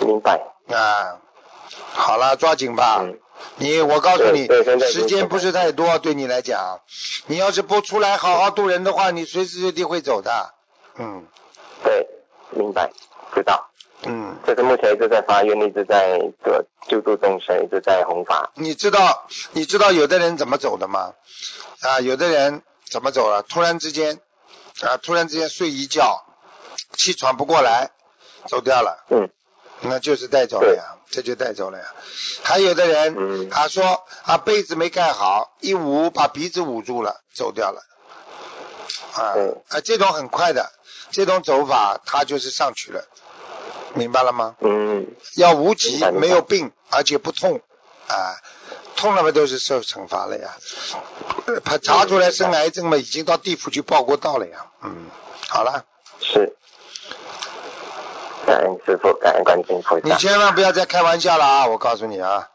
[0.00, 0.40] 明白。
[0.68, 1.18] 啊，
[1.92, 3.00] 好了，抓紧吧。
[3.02, 3.18] 嗯
[3.56, 4.46] 你，我告诉你
[4.92, 6.80] 时间不是太多，对你来讲，
[7.26, 10.54] 你要是不出来好好度人的话，你随时随地会走的。
[10.96, 11.26] 嗯
[11.84, 12.08] 对，
[12.50, 12.90] 明白，
[13.34, 13.68] 知道。
[14.04, 18.50] 嗯，这是目前一直在发愿，一直在做救助众生，一直在弘法。
[18.54, 21.14] 你知道你知道有的人怎么走的吗？
[21.80, 23.42] 啊，有的人怎么走了？
[23.42, 24.18] 突然之间
[24.80, 26.24] 啊，突然之间睡一觉，
[26.96, 27.90] 气喘不过来，
[28.48, 29.04] 走掉了。
[29.10, 29.30] 嗯，
[29.82, 31.84] 那就是带走了呀，这就带走了呀。
[32.42, 37.80] 还有的人、嗯啊说啊被子没盖好，一捂把鼻子捂住了，走掉了。
[39.14, 40.70] 啊对啊，这种很快的，
[41.10, 43.04] 这种走法他就是上去了，
[43.94, 44.56] 明白了吗？
[44.60, 45.06] 嗯，
[45.36, 47.60] 要无疾没有病，而且不痛
[48.08, 48.36] 啊，
[48.96, 50.56] 痛了嘛都是受惩罚了呀。
[51.46, 54.66] 呃他查出来生癌症嘛，已经到地府去报过道了呀。
[54.82, 55.06] 嗯，
[55.48, 55.84] 好了，
[56.20, 56.56] 是。
[58.46, 60.02] 感恩师傅，感恩观世音菩萨。
[60.02, 61.66] 你千万不要再开玩笑了啊！
[61.66, 62.48] 我告诉你啊。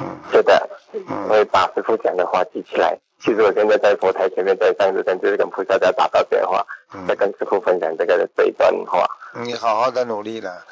[0.00, 2.98] 嗯是的，嗯我会把师傅讲的话记起来。
[3.24, 7.06] 其实我现在在佛台前面，在上日灯就是跟菩萨在打到电话，嗯。
[7.06, 9.06] 在跟师傅分享这个这一段话。
[9.44, 10.64] 你好好的努力了，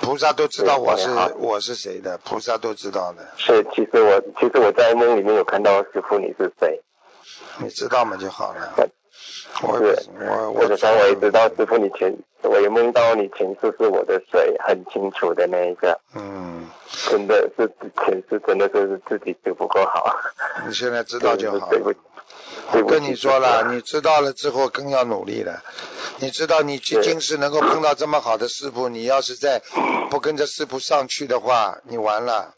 [0.00, 6.80] 菩萨都知道我是我是谁的，菩萨都知道的，是，其实我其实我在梦里面有看到师傅你是谁，
[7.58, 8.72] 你知道嘛就好了。
[8.76, 8.86] 对。
[9.62, 9.96] 我是。
[10.20, 16.55] 我或者说我也知道师傅你前，我也梦到你前世是我的谁，很清楚的那一个，嗯，
[17.10, 17.70] 真的是
[18.04, 20.16] 前世真的就是自己修不够好，
[20.66, 21.94] 你现在知道就好了
[22.72, 25.62] 我跟你说了，你知道了之后更要努力了。
[26.18, 29.62] 你知道你去是今世能够碰到这么好的师傅，你要是再
[30.10, 32.54] 不跟着师傅上去的话，你完了。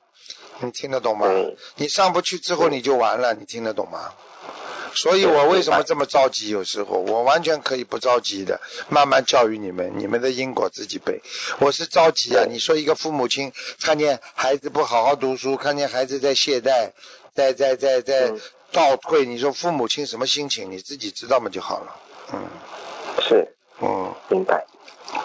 [0.60, 1.26] 你听得懂吗？
[1.76, 4.12] 你上不去之后你就完了，你听得懂吗？
[4.94, 6.48] 所以我为什么这么着急？
[6.50, 11.20] 有时候我完全可以不着急的，慢慢教育你们，你们的因果自己背。
[11.60, 12.44] 我是着急啊！
[12.48, 16.90] 你说一个父母亲看见孩子不好好读书，看见孩子在懈怠，
[17.34, 18.40] 在在在在嗯
[18.72, 20.70] 倒退，你说父母亲什么心情？
[20.70, 21.96] 你自己知道嘛就好了。
[22.32, 22.40] 嗯
[23.20, 23.46] 是
[23.80, 24.64] 嗯，明白。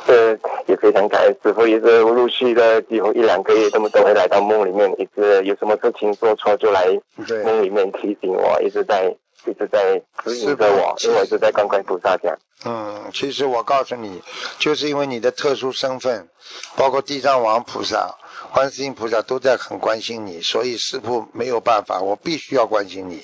[0.07, 6.85] 呃，也非常感恩师傅，也是陆续的几乎一两个月，他们都会来到梦里面，一直有什么事情做错就来
[7.27, 7.43] 对。
[7.43, 9.13] 梦里面提醒我，一直在
[9.45, 12.37] 一直在指引着我，是因为我一直在观观菩萨讲。
[12.65, 14.21] 嗯，其实我告诉你，
[14.57, 16.29] 就是因为你的特殊身份，
[16.77, 18.15] 包括地藏王菩萨、
[18.53, 23.21] 观世音菩萨都在很关心你，所以师傅没有办法，我必须要关心你。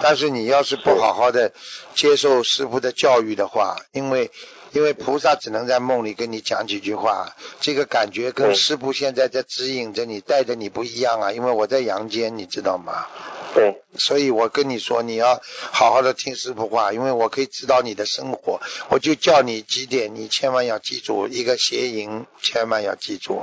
[0.00, 1.52] 但是你要是不好好的
[1.94, 4.30] 接受师傅的教育的话，因为
[4.70, 11.32] 因为菩萨只能在梦里跟你讲几句话，这个感觉跟师傅现在在指引着你、带着你不一样啊。
[11.32, 13.08] 因为我在阳间，你知道吗？
[13.52, 15.40] 对，所以我跟你说，你要
[15.72, 18.60] 好好的听师傅话，因为我可以指导你的生活。
[18.88, 23.42] 我就叫你几点，你千万要记住，一个邪淫千万要记住，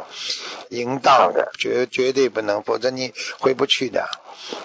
[0.70, 4.08] 淫好荡的绝绝对不能，否则你回不去的，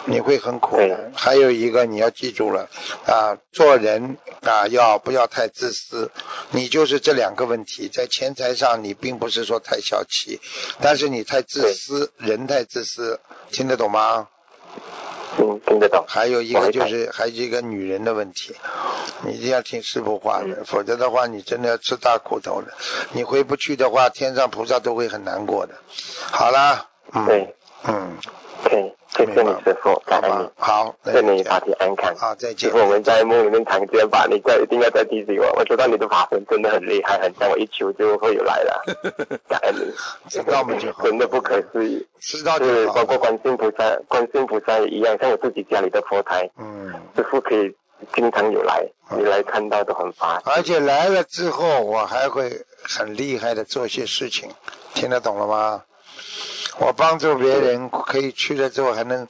[0.04, 1.10] 你会很苦的。
[1.14, 2.68] 还有一个你要记住了
[3.06, 6.12] 啊，做人啊要不要太自私？
[6.52, 10.40] 你就是这两个问题，在钱财上你并不是说太小气，
[10.80, 13.18] 但是你太自私，人太自私，
[13.50, 14.28] 听得懂吗？
[15.38, 16.04] 嗯，听得到。
[16.06, 18.54] 还有一个就是还有一个女人的问题，
[19.24, 22.72] 你一定要听师傅话的，嗯否则的话你真的要吃大苦头的。
[23.12, 25.74] 你回不去的话，天上菩萨都会很难过的。
[26.30, 27.54] 好啦，嗯，对，
[27.86, 28.16] 嗯，
[28.64, 32.14] 可以，谢谢你师傅，感恩你，，好，祝你法体安康。
[32.16, 32.78] 好，再见师傅，。
[32.78, 35.52] 我们在梦里面常见吧，你再一定要再提醒我。
[35.58, 38.82] 我知道你的法身真的很厉害，很像我一求就会有来了，
[39.48, 39.92] 感恩你。
[40.30, 42.06] 知道嘛就真的不可思议。
[42.20, 42.94] 知道是就好。
[42.94, 47.74] 包括观世菩萨，观世菩萨也一样，像我自己家里的佛台，嗯，师傅可以
[48.14, 50.40] 经常有来，嗯你来看到都很发。
[50.44, 54.50] 而且来了之后，我还会很厉害的做些事情，
[54.94, 55.82] 听得懂了吗？
[56.78, 59.26] 我帮助别人，可以去了之后还能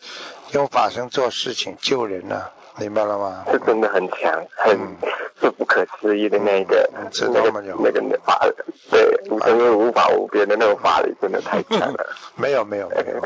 [0.52, 2.44] 用法身做事情救人呢、
[2.78, 3.44] 明白了吗？
[3.50, 4.96] 是真的很强，很嗯。
[5.40, 8.38] 是不可思议的那个嗯知道那个吗就那个法，
[8.92, 12.06] 对，无真是无法无边的那种法力，真的太强了。
[12.36, 13.20] 没有没有没有，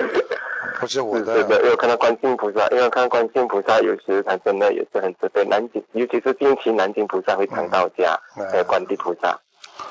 [0.81, 8.49] 不是我的，的，因为我看到观世音菩萨，因为看到观世音菩萨有时他真的也是很慈悲，南京尤其是近期南京菩萨会常到家，嗯。
[8.51, 9.39] 还有观地菩萨。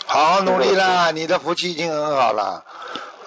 [0.08, 2.66] 好好努力啦，你的福气已经很好了，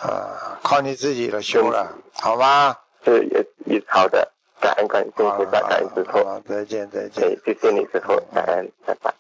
[0.01, 2.79] 啊，靠你自己的，修了，好吧？
[3.05, 4.31] 是也也好的，
[4.61, 6.43] 感恩观世音菩萨，好了好感恩师傅。
[6.49, 9.15] 再见再见对。，谢谢你师傅，感恩，拜拜。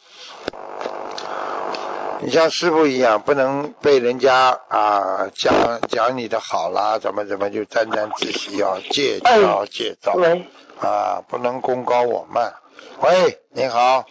[2.21, 10.17] 你像师傅一样，不能被人家啊讲讲你的好啦，怎么怎么就沾沾自喜，要戒骄戒躁，
[10.81, 12.53] 啊，不能功高我慢。
[13.01, 14.05] 喂，你好，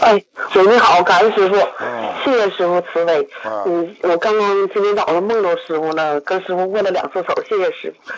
[0.00, 0.22] 哎，
[0.54, 2.06] 喂，你好，感恩师傅，嗯。
[2.24, 3.22] 谢谢师傅慈悲。
[3.44, 8.12] 啊嗯，我刚刚今天早上梦到师傅了，跟师傅握了两次手，谢谢师傅。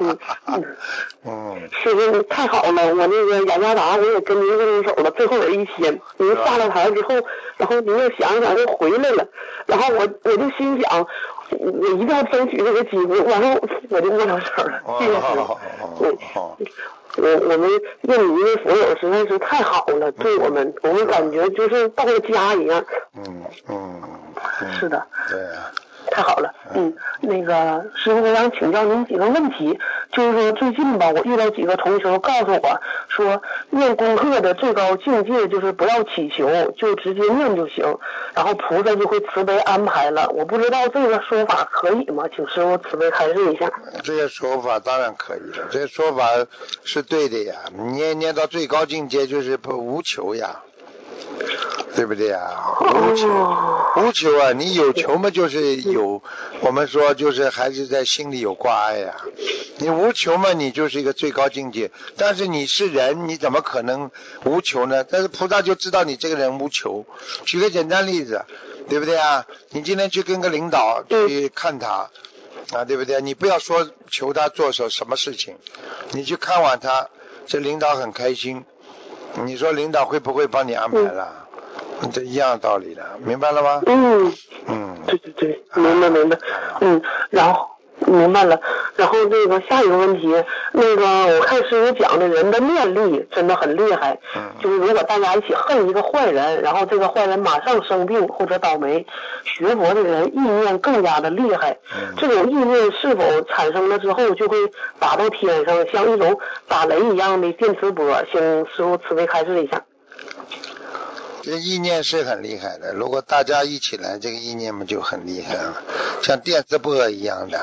[0.04, 0.64] 嗯嗯，
[1.24, 7.14] 嗯，师傅你太好了，我那个雅加达我也跟您握握手了，最后有一天，您下了台之后，
[7.56, 9.24] 然后您又想想又回来了，
[9.66, 11.06] 然后我我就心想，
[11.50, 15.58] 我我一定要争取这个机会，完了我就握上手了，谢谢师傅。
[16.00, 16.56] 嗯哦，
[17.16, 17.70] 我我们
[18.02, 22.84] 印尼的佛友实在是太好了，对我们，我们感觉就是到了家一样。
[23.16, 24.02] 嗯嗯
[24.62, 25.70] 嗯，是的，对啊，
[26.10, 29.78] 太好了，嗯，那个师傅，我想请教您几个问题，
[30.12, 37.98] 就是说最近吧，我遇到几个同学告诉我说，念功课的最高境界就是不要祈求，就直接念就行，
[38.34, 40.28] 然后菩萨就会慈悲安排了。
[40.30, 42.24] 我不知道这个说法可以吗？
[42.34, 43.70] 请师傅慈悲开示一下。
[44.02, 46.28] 这个说法当然可以了，这个说法
[46.84, 47.54] 是对的呀。
[47.92, 50.60] 念念到最高境界就是不无求呀。
[51.94, 52.76] 对不对啊？
[52.80, 53.28] 无求，
[53.96, 54.52] 无求啊！
[54.52, 56.22] 你有求嘛，就是有，
[56.60, 59.14] 我们说就是还是在心里有挂碍呀。
[59.76, 61.90] 你无求嘛，你就是一个最高境界。
[62.16, 64.10] 但是你是人，你怎么可能
[64.44, 65.04] 无求呢？
[65.04, 67.04] 但是菩萨就知道你这个人无求。
[67.44, 68.44] 举个简单例子，
[68.88, 69.46] 对不对啊？
[69.70, 72.10] 你今天去跟个领导去看他
[72.72, 73.20] 啊，对不对？
[73.20, 75.56] 你不要说求他做什什么事情，
[76.12, 77.10] 你去看望他，
[77.46, 78.64] 这领导很开心。
[79.44, 81.28] 你说领导会不会帮你安排了？
[82.12, 83.80] 这一样道理的，明白了吗？
[83.86, 84.32] 嗯
[84.66, 86.36] 嗯，对对对，明白明白。
[86.80, 87.68] 嗯，然后
[88.06, 88.58] 明白了。
[88.96, 90.34] 然后那个下一个问题，
[90.72, 94.18] 那个我看师傅讲的人的念力真的很厉害。
[94.36, 94.42] 嗯。
[94.60, 99.06] 就是如果大家一起恨一个坏人，然后这个坏人马上生病或者倒霉，
[99.44, 101.76] 学佛的人意念更加的厉害。
[101.94, 102.14] 嗯。
[102.16, 104.56] 这种意念是否产生了之后就会
[104.98, 106.38] 打到天上，像一种
[106.68, 108.22] 打雷一样的电磁波？
[108.30, 109.82] 请师傅慈悲开示一下。
[111.42, 115.82] 这意念是很厉害的，如果大家一起来，这个意念嘛就很厉害了，
[116.22, 117.58] 像电磁波一样的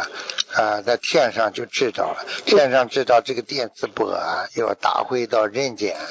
[0.54, 5.96] 啊，在天上就知道了，天上知道这个电磁波啊要打回到人间。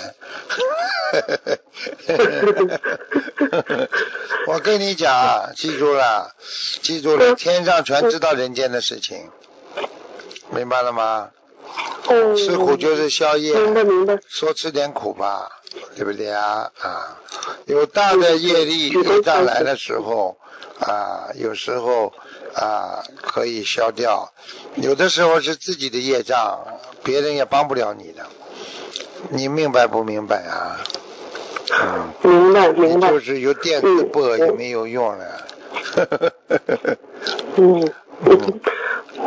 [4.47, 6.35] 我跟你讲，记住了，
[6.83, 9.31] 记住了，天上全知道人间的事情，
[10.51, 11.31] 明白了吗？
[12.37, 14.19] 吃苦就是宵夜，明白明白。
[14.27, 15.58] 说吃点苦吧，
[15.97, 16.70] 对不对啊？
[16.81, 17.20] 啊，
[17.66, 20.37] 有大的业力业障来的时候
[20.81, 22.12] 啊，有时候
[22.55, 24.33] 啊可以消掉，
[24.76, 26.59] 有的时候是自己的业障，
[27.03, 28.26] 别人也帮不了你的，
[29.31, 30.81] 你明白不明白啊？
[31.70, 33.11] 嗯，明白明白。
[33.11, 35.47] 就是有电磁波也没有用了。
[37.57, 37.93] 嗯。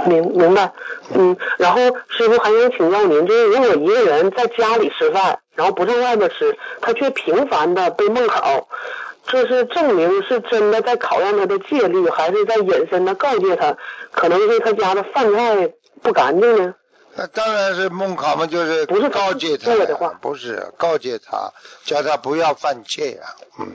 [0.06, 0.72] 明明白，
[1.14, 8.68] 嗯，然后师傅还想请教您，就是如果一个人在家里吃饭，然后不在外边吃，他却频繁的被梦考，
[9.28, 13.78] 这是证明是真的在考验他的戒律，还是在隐身的告诫他，
[14.12, 15.72] 可能是他家的饭菜
[16.02, 16.74] 不干净呢？
[17.14, 21.52] 那当然是梦考嘛，就是不是告诫他的话，不是告诫他，
[21.84, 23.68] 叫他不要犯戒呀，嗯。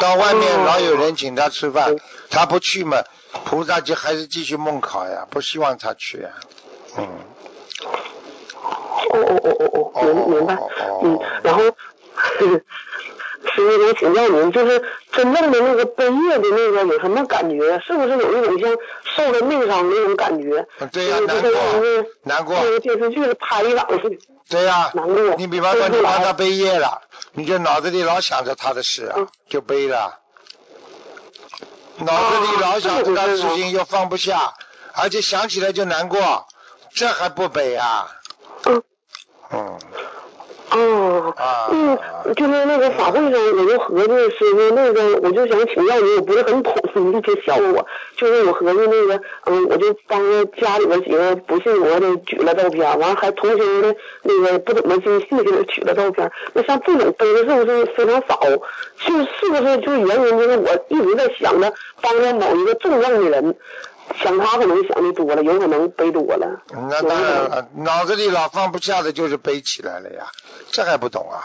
[0.00, 1.96] 到外面老有人请他吃饭，
[2.30, 3.02] 他不去嘛。
[3.44, 6.30] 菩萨就还是继续梦考呀，不希望他去呀，
[6.98, 7.06] 嗯。
[9.12, 10.56] 哦哦哦哦哦，明明白，
[11.02, 11.62] 嗯，然后，
[12.44, 17.80] 师傅我请教您，就是真正的那个背业的那个有什么感觉？
[17.80, 18.76] 是不是有一种像
[19.16, 20.64] 受了内伤那种感觉？
[20.92, 21.50] 对呀，难过，
[22.22, 22.54] 难过。
[22.62, 24.16] 那个电视剧拍一档似的。
[24.48, 25.34] 对呀，难过。
[25.36, 27.02] 你比方说你帮他背业了，
[27.32, 30.19] 你就脑子里老想着他的事啊，就背了。
[32.04, 34.54] 脑子里老想这个事情又放不下，
[34.94, 36.46] 而且想起来就难过，
[36.94, 38.10] 这还不悲啊？
[38.64, 38.82] 嗯。
[39.52, 39.78] 嗯。
[40.70, 41.34] 哦。
[41.36, 41.68] 啊。
[41.72, 41.98] 嗯，
[42.34, 47.86] 就是那个法会上，我就合计师傅那个，我就想请教你，我不是很懂，你别笑话我。
[48.16, 56.30] 就是我合计那个，嗯，我就帮着家里边几个不信佛的举了照片，完了还同行的那个不怎么信信的举了照片。
[56.52, 58.40] 那像这种背的是不是非常少？
[59.06, 61.72] 就是不是就原因就是我一直在想着。
[62.02, 63.54] 帮着某一个重症的人，
[64.22, 66.62] 想他可能想的多了，有可能背多了。
[66.88, 70.26] 那当然了，脑子里老放不下的就是背起来了呀，
[70.70, 71.40] 这还不懂啊？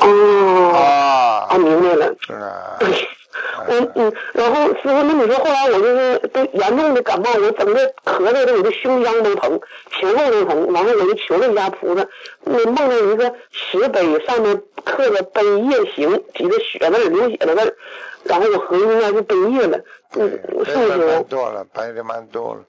[0.00, 0.72] 哦。
[0.74, 1.46] 啊。
[1.50, 2.14] 啊，明白了。
[2.20, 2.78] 是啊。
[3.68, 9.60] 嗯嗯，然后师傅，那你说后来我就是都严重的感冒，我整个咳嗽的我的胸腔都疼，
[9.92, 12.06] 前后都疼，完了我就求了一下菩萨，
[12.44, 17.76] 那梦到一个石碑，上面刻着“悲业行”几个血字，流血的字，
[18.24, 19.78] 然后我合计应该是悲业了，
[20.16, 20.76] 嗯，是不是？
[20.96, 22.60] 蛮多了，白的蛮多了，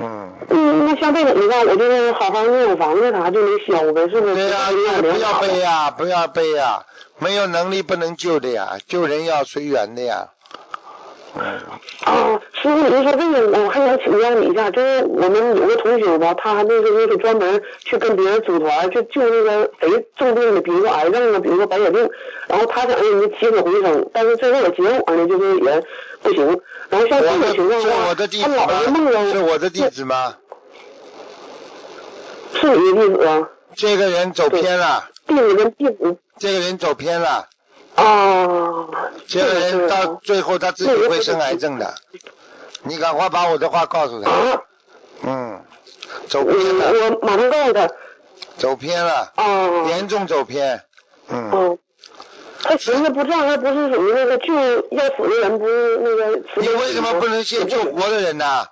[0.00, 0.32] 嗯。
[0.50, 4.34] 嗯，那像这种的话，我就是好好念房子啥就能消呗，是不是？
[4.34, 4.68] 对呀，
[5.00, 6.84] 不要背呀，不要背呀。
[7.18, 10.30] 没有能力不能救的呀，救人要随缘的呀。
[12.04, 22.08] 啊，师傅，您说这个，我还想请教你一下，就是我们有个同学吧，他那个就是专门去跟别人组团，就救那个贼重病的，比如说癌症啊，比如说白血病，
[22.46, 25.82] 然后他想让人起死回生，但是最后的结果呢，就是也
[26.22, 26.60] 不行。
[26.90, 30.36] 然后像这种情况的话，他老是梦到是我的弟子吗？
[32.54, 33.48] 是你的弟子啊。
[33.74, 35.08] 这个人走偏了。
[35.26, 36.16] 弟子跟弟子。
[36.38, 37.48] 这个人走偏了。
[37.96, 38.88] 哦，
[39.26, 41.94] 这个人到最后他自己会生癌症的。
[42.82, 44.30] 你赶快把我的话告诉他。
[44.30, 44.62] 啊，
[45.22, 45.64] 嗯，
[46.28, 47.88] 走我偏了，我马上告诉他。
[48.58, 49.86] 走偏了，哦。
[49.88, 50.82] 严重走偏。
[51.28, 51.78] 嗯，哦。
[52.62, 58.66] 他寻思不这样，他不是属于那个救要死的人，不是那个你为什么不能先救活的人呢？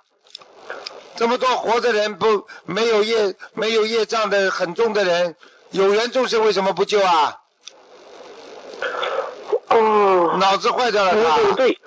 [1.15, 5.35] 这么多活的人不没有业没有业障的很重的人，
[5.69, 7.39] 有缘众生为什么不救啊？
[9.69, 10.37] 哦。
[10.39, 11.53] 脑子坏掉了对他。
[11.55, 11.79] 对。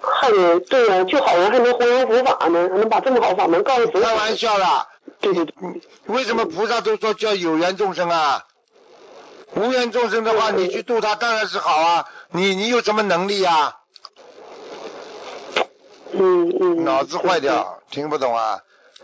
[0.00, 4.86] 还得对呀、救好人还能弘扬佛法呢，还能把这么好法门告诉别人开玩笑啦！
[5.20, 5.54] 对对对。
[6.06, 8.44] 为什么菩萨都说叫有缘众生啊？
[9.54, 12.04] 无缘众生的话，你去度他当然是好啊。
[12.30, 13.76] 你你有什么能力啊？
[16.12, 16.84] 嗯嗯。
[16.84, 18.60] 脑子坏掉，听不懂啊？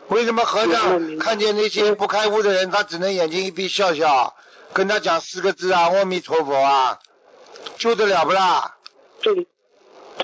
[0.09, 4.35] 为什么和尚看见那些不开悟的人，他只能眼睛一闭笑笑，
[4.75, 6.99] 跟他讲四个字啊，阿弥陀佛啊，
[7.79, 8.77] 救得了不啦？
[9.23, 9.47] 对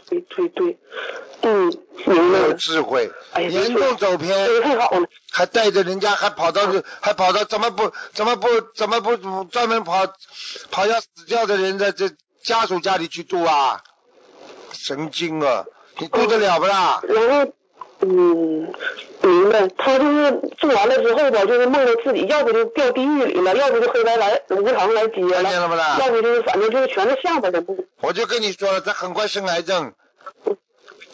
[0.09, 0.79] 对对对，
[1.43, 1.73] 嗯，
[2.05, 2.53] 明没有。
[2.55, 5.07] 智慧，哎严重走偏，太好了。
[5.31, 6.63] 还带着人家，还跑到
[7.01, 10.13] 还跑到怎么不怎么不怎么不专门跑
[10.71, 12.11] 跑要死掉的人的这
[12.43, 13.83] 家属家里去住啊？
[14.73, 15.65] 神经啊！
[15.99, 17.01] 你住得了不啦？
[17.09, 17.53] 然后，
[18.03, 18.73] 嗯，
[19.23, 19.69] 明白。
[19.77, 29.93] 他就是做完了之后吧，就是梦到自己要不就掉地狱里了，要不就黑白来无常来接看见了不啦要不就是反正就是全是下边的部我就跟你说了，他很快生癌症，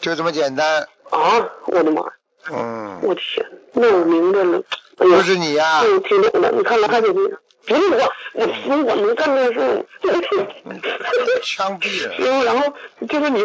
[0.01, 0.87] 就这么简单。
[1.09, 1.49] 啊！
[1.67, 2.07] 我的妈呀！
[2.51, 4.61] 嗯，我天，那我明白了。
[4.97, 6.51] 哎呀不，是你呀、嗯，听懂了。
[6.51, 7.13] 你看了还得
[7.67, 9.85] 不是我，我师傅我能干这事。
[11.43, 12.15] 枪毙了。
[12.15, 12.73] 师傅，然后
[13.07, 13.43] 就是你，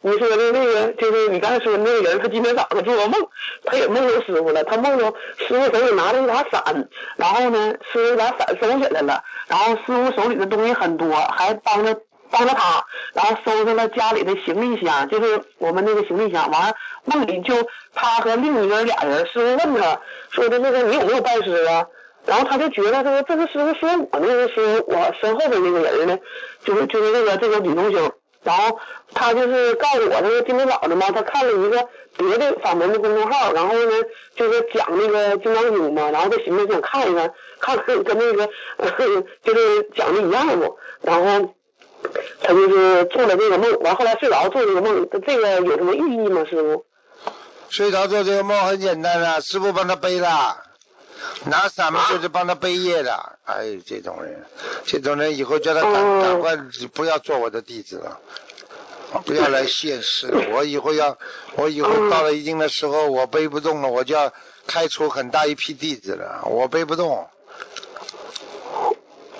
[0.00, 3.28] 你说的那个，就是你刚才说的那个人，他今天早上做个梦，
[3.64, 5.12] 他也梦着师傅了，他梦着
[5.46, 12.00] 师傅手里拿着一把伞，然后呢，师傅把伞收起来了，然后师傅手里的东西很多，还帮着。
[12.28, 16.50] 帮着他，然后收拾了家里的行李箱，就是我们那个行李箱。
[16.50, 16.74] 完了，
[17.04, 17.54] 梦里就
[17.94, 20.00] 他和另一个俩人，师傅问他
[20.30, 21.86] 说的那个你有没有拜师啊？
[22.26, 26.18] 然后他就觉得说这个师傅说我那个师傅我身后的那个人呢，
[26.64, 28.12] 就是就是那个这个女同修。
[28.42, 28.78] 然后
[29.12, 33.90] 他就是告诉我，他说今天早上嘛，他看了一个别的法门的公众号，然后呢
[34.36, 38.46] 就是讲那个金刚经嘛，然后他寻思想看一看，看 看跟那个、
[39.42, 41.54] 就是讲的一样不，然后
[42.40, 46.86] 他就是做了这个梦，完后来睡着做这个梦，这个有什么寓意吗，师傅？
[47.68, 50.28] 睡着做这个梦很简单啊，师傅帮他背了，
[51.44, 53.38] 拿伞嘛就是帮他背业的。
[53.44, 54.44] 哎，这种人，
[54.84, 56.56] 这种人以后叫他赶哦赶快
[56.92, 58.18] 不要做我的弟子了，
[59.24, 60.50] 不要来现世了。
[60.52, 61.16] 我以后要，
[61.54, 64.32] 我以后到了一定的时候，我背不动了，我就要
[64.66, 67.28] 开除很大一批弟子了，我背不动。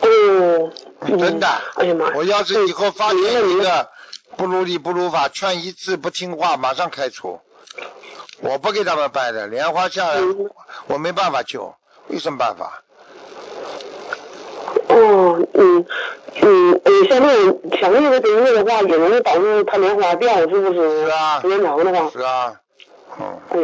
[0.00, 2.14] 哦，嗯真的，哎呀妈！
[2.14, 3.88] 我要是以后发现一个
[4.36, 7.40] 不如理不如法，劝一次不听话，马上开除。
[8.40, 10.50] 我不给他们拜的，莲花下来嗯
[10.88, 11.74] 我没办法救，
[12.08, 12.82] 有什么办法？
[14.88, 15.84] 哦，嗯
[16.42, 21.04] 嗯，呃，像这种强烈的音乐的话，也容易导致它莲花掉，是不是？
[21.06, 22.52] 是啊时间长的话，是啊，
[23.18, 23.58] 嗯，哎，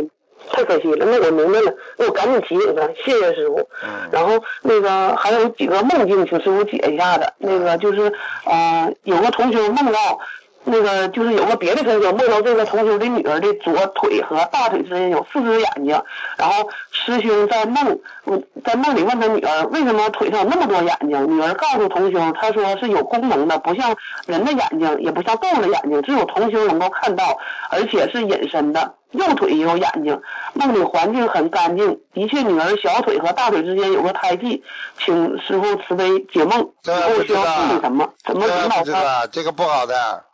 [0.50, 1.04] 太可惜了。
[1.06, 3.68] 那我明白了，那我赶紧提醒他，谢谢师傅。
[3.84, 7.30] 嗯然后那个还有几个梦境，请师傅解一下子。
[7.38, 8.12] 那个就是
[8.46, 10.18] 呃，有个同学梦到。
[10.64, 16.00] 那个就是有个别的同学梦到这个同学的女儿的左腿和大腿之间有四只眼睛，
[16.36, 23.94] 然后师兄在梦，嗯在梦里问他女儿为什么腿上有那么多眼睛，女儿告诉同修，他说是有功能的，不像
[24.26, 27.38] 人的眼睛，也不像动物的眼睛，只有同修能够看到，
[27.70, 28.94] 而且是隐身的。
[29.10, 30.22] 右腿也有眼睛，
[30.54, 34.64] 梦里环境很干净，的确女儿小腿和大腿之间有个胎记，
[34.98, 38.08] 请师傅慈悲解梦，后需要注意道什么？
[38.24, 38.78] 怎么这引导他？
[38.78, 40.24] 不知道，这个不好的，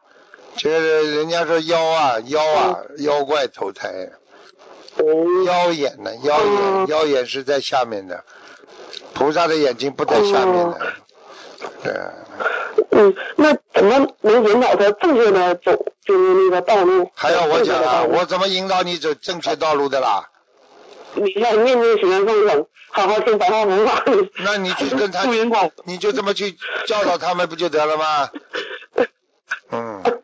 [0.56, 4.10] 这个人家说妖啊妖啊妖怪投胎，
[4.96, 8.24] 嗯妖眼呢妖眼妖眼是在下面的，
[9.14, 10.92] 菩萨的眼睛不在下面的，
[11.82, 11.92] 对。
[12.90, 15.72] 嗯，那怎么能引导他正确的走
[16.04, 17.08] 就是那个道路？
[17.14, 18.04] 还要我讲啊？
[18.08, 20.28] 我怎么引导你走正确道路的啦？
[21.14, 24.02] 你要念念学圣人，好好听白话文化。
[24.44, 25.24] 那你去跟他
[25.84, 28.30] 你就这么去教导他们不就得了吗？
[29.70, 30.17] 嗯，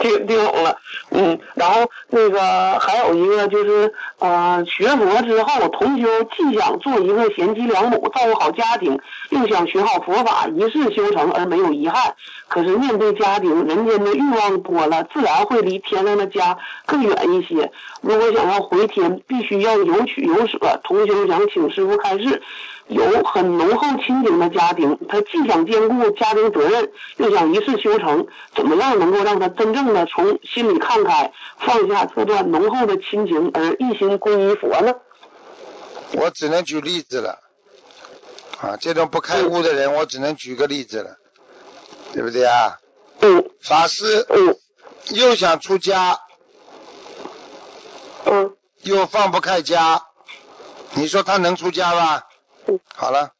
[0.00, 0.76] 听听懂了，
[1.10, 2.40] 嗯，然后那个
[2.80, 8.98] 还有一个就是呃，学佛之后，同修既想做一个贤妻良母，照顾好家庭，
[9.28, 12.14] 又想学好佛法，一世修成而没有遗憾。
[12.50, 17.70] 可是面对家庭，人间的欲望多了，自然会离天上的家更远一些。
[18.02, 20.58] 如果想要回天，必须要有取有舍。
[20.82, 22.42] 同修想请师傅开示。
[22.88, 34.92] 有很浓厚亲情的家庭，他既想兼顾家庭责任，又想一世修成，怎么样能够让他真正的从心里看开，放下这段浓厚的亲情，而一心皈依佛呢？
[36.14, 37.38] 我只能举例子了，
[38.60, 41.16] 啊，这种不开悟的人，我只能举个例子了，
[42.12, 42.78] 对不对啊？
[43.22, 44.56] 嗯法师嗯
[45.10, 46.20] 又想出家，
[48.24, 50.02] 嗯又放不开家，
[50.94, 52.26] 你说他能出家吧？
[52.66, 53.32] 嗯，好了，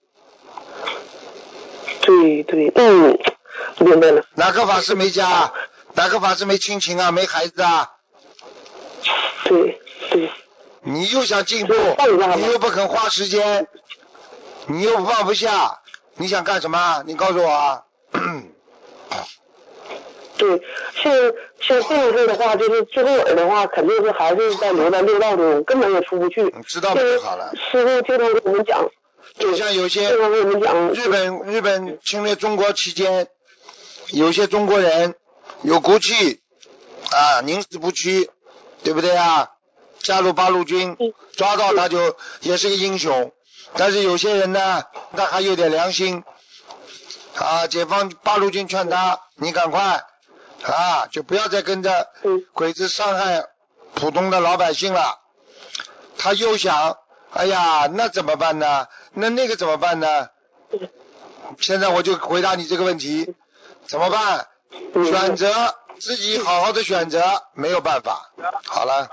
[2.02, 3.18] 对对，嗯，
[3.78, 4.22] 明白了。
[4.34, 5.52] 哪个法师没家？
[5.94, 7.10] 哪个法师没亲情啊？
[7.10, 7.90] 没孩子啊？
[9.44, 10.30] 对对，
[10.82, 11.74] 你又想进步
[12.36, 13.66] 你又不肯花时间，
[14.66, 15.80] 你又放不下，
[16.16, 17.02] 你想干什么？
[17.06, 17.84] 你告诉我啊。
[20.36, 20.62] 对，
[20.94, 21.12] 像
[21.60, 26.42] 像这样式的话，就是最后尾的话，肯定是还是在留在六道中，根本也出不去。
[26.44, 27.52] 你知道吗就好了。
[27.54, 28.88] 师傅经常跟我们讲，
[29.38, 33.28] 就像有些跟我们讲，日本日本侵略中国期间，
[34.12, 35.14] 有些中国人
[35.60, 36.40] 有骨气
[37.10, 38.30] 啊，宁死不屈，
[38.82, 39.50] 对不对啊？
[39.98, 43.30] 加入八路军嗯，抓到他就也是个英雄。
[43.74, 44.84] 但是有些人呢，
[45.14, 46.24] 他还有点良心
[47.36, 50.04] 啊，解放八路军劝他，你赶快
[50.62, 53.46] 啊，就不要再跟着嗯鬼子伤害
[53.94, 55.18] 普通的老百姓了。
[56.18, 56.98] 他又想，
[57.32, 58.86] 哎呀，那怎么办呢？
[59.14, 60.28] 那那个怎么办呢？
[61.58, 63.34] 现在我就回答你这个问题，
[63.86, 64.46] 怎么办？
[64.94, 68.30] 嗯选择自己好好的选择，没有办法。
[68.66, 69.08] 好了，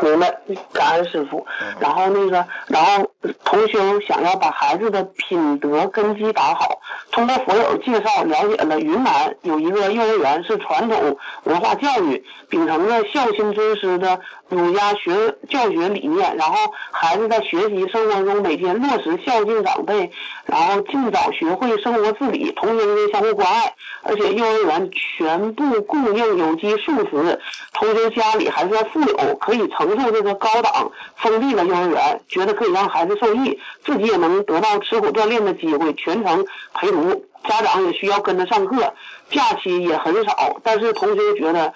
[0.00, 0.38] 明白，
[0.72, 1.46] 感恩师傅。
[1.60, 3.10] 嗯然后那个，然后
[3.44, 6.77] 同学想要把孩子的品德根基打好，
[7.10, 20.10] 通过佛友介绍了解了云南有一个幼儿园是传统文化教育，秉承着孝心尊师的儒家学教学理念，然后孩子在学习生活中每天落实孝敬长辈，
[20.46, 27.40] 然后尽早学会生活自理，同学之间相互关爱，而且幼儿园全部供应有机素食，
[27.72, 36.44] 同学家里还算富有，可以承受这个高档封闭的幼儿园，觉得可以让孩子受益，自己也能得到吃苦锻炼的机会，全程
[36.74, 38.92] 陪读，家长也需要跟着上课，
[39.30, 41.72] 假期也很少，但是同学觉得。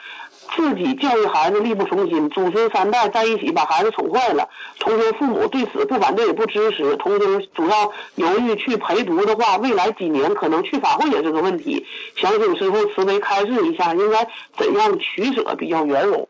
[0.55, 4.51] 自己教育孩子力不从心，祖孙三代在一起把孩子宠坏了。
[4.79, 11.87] 同学父母对此不反对也不支持，同学主要犹豫去陪读的话，未来几年可能去法会也是个问题。
[12.17, 16.29] 想请师傅慈悲开示一下，应该怎样取舍比较圆融？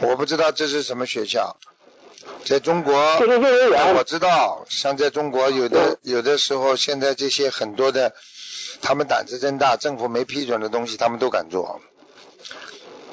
[0.00, 1.56] 我不知道这是什么学校，
[2.44, 8.14] 在中国我知道，像在中国有的有的时候，现在这些很多的，
[8.82, 11.80] 他们胆子真大，政府没批准的东西，他们都敢做。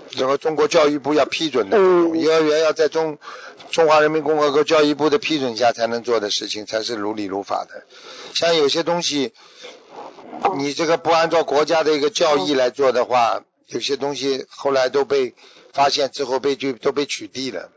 [0.09, 3.17] 这个中国教育部要批准的，嗯幼儿园要在中
[3.69, 7.85] 中华人民共和国教育部的批准下才能做的事情，才是如理如法的。
[8.33, 9.33] 像有些东西，
[10.57, 15.33] 你这个不按照国家的一个教义来做的话，有些东西后来都被
[15.71, 17.69] 发现之后被就都被取缔了。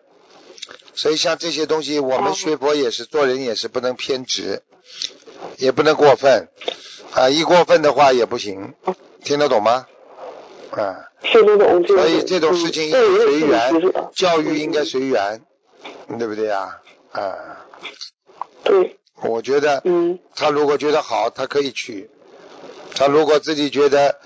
[0.94, 4.62] 所以像这些东西，我们学佛也是做人也是不能偏执，
[5.58, 6.48] 也不能过分
[7.12, 8.74] 啊，一过分的话也不行，
[9.22, 9.86] 听得懂吗？
[10.70, 13.72] 啊，听得懂，所以这种事情应随缘
[14.12, 15.42] 教育应该随缘，
[16.18, 16.80] 对不对呀？
[17.12, 17.64] 啊，
[18.64, 20.18] 对，我觉得嗯。
[20.34, 22.08] 他如果觉得好，他可以去；
[22.96, 24.18] 他如果自己觉得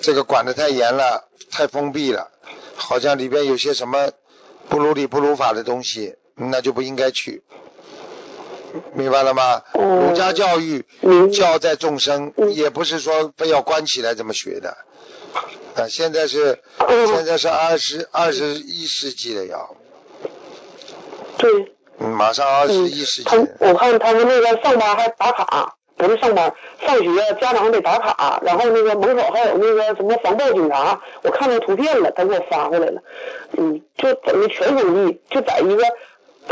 [0.00, 2.32] 这个管得太严了，太封闭了，
[2.74, 4.10] 好像里边有些什么
[4.68, 7.42] 不如理不如法的东西，那就不应该去。
[8.92, 9.62] 明白了吗？
[9.72, 10.84] 哦儒家教育
[11.32, 14.76] 教在众生，嗯也不是说非要关起来这么学的。
[15.74, 19.74] 啊，现在是嗯现在是二十二十一世纪了要，
[21.38, 21.50] 对。
[22.00, 23.36] 嗯马上二十嗯一世纪他。
[23.58, 27.08] 我看他们那个上班还打卡，不是上班，上学
[27.40, 33.02] 家长得打卡，然后那个门口还有那个什么防暴警察，我看到图片了，他给我发过来了，
[33.56, 35.84] 嗯，就整个全封闭，就在一个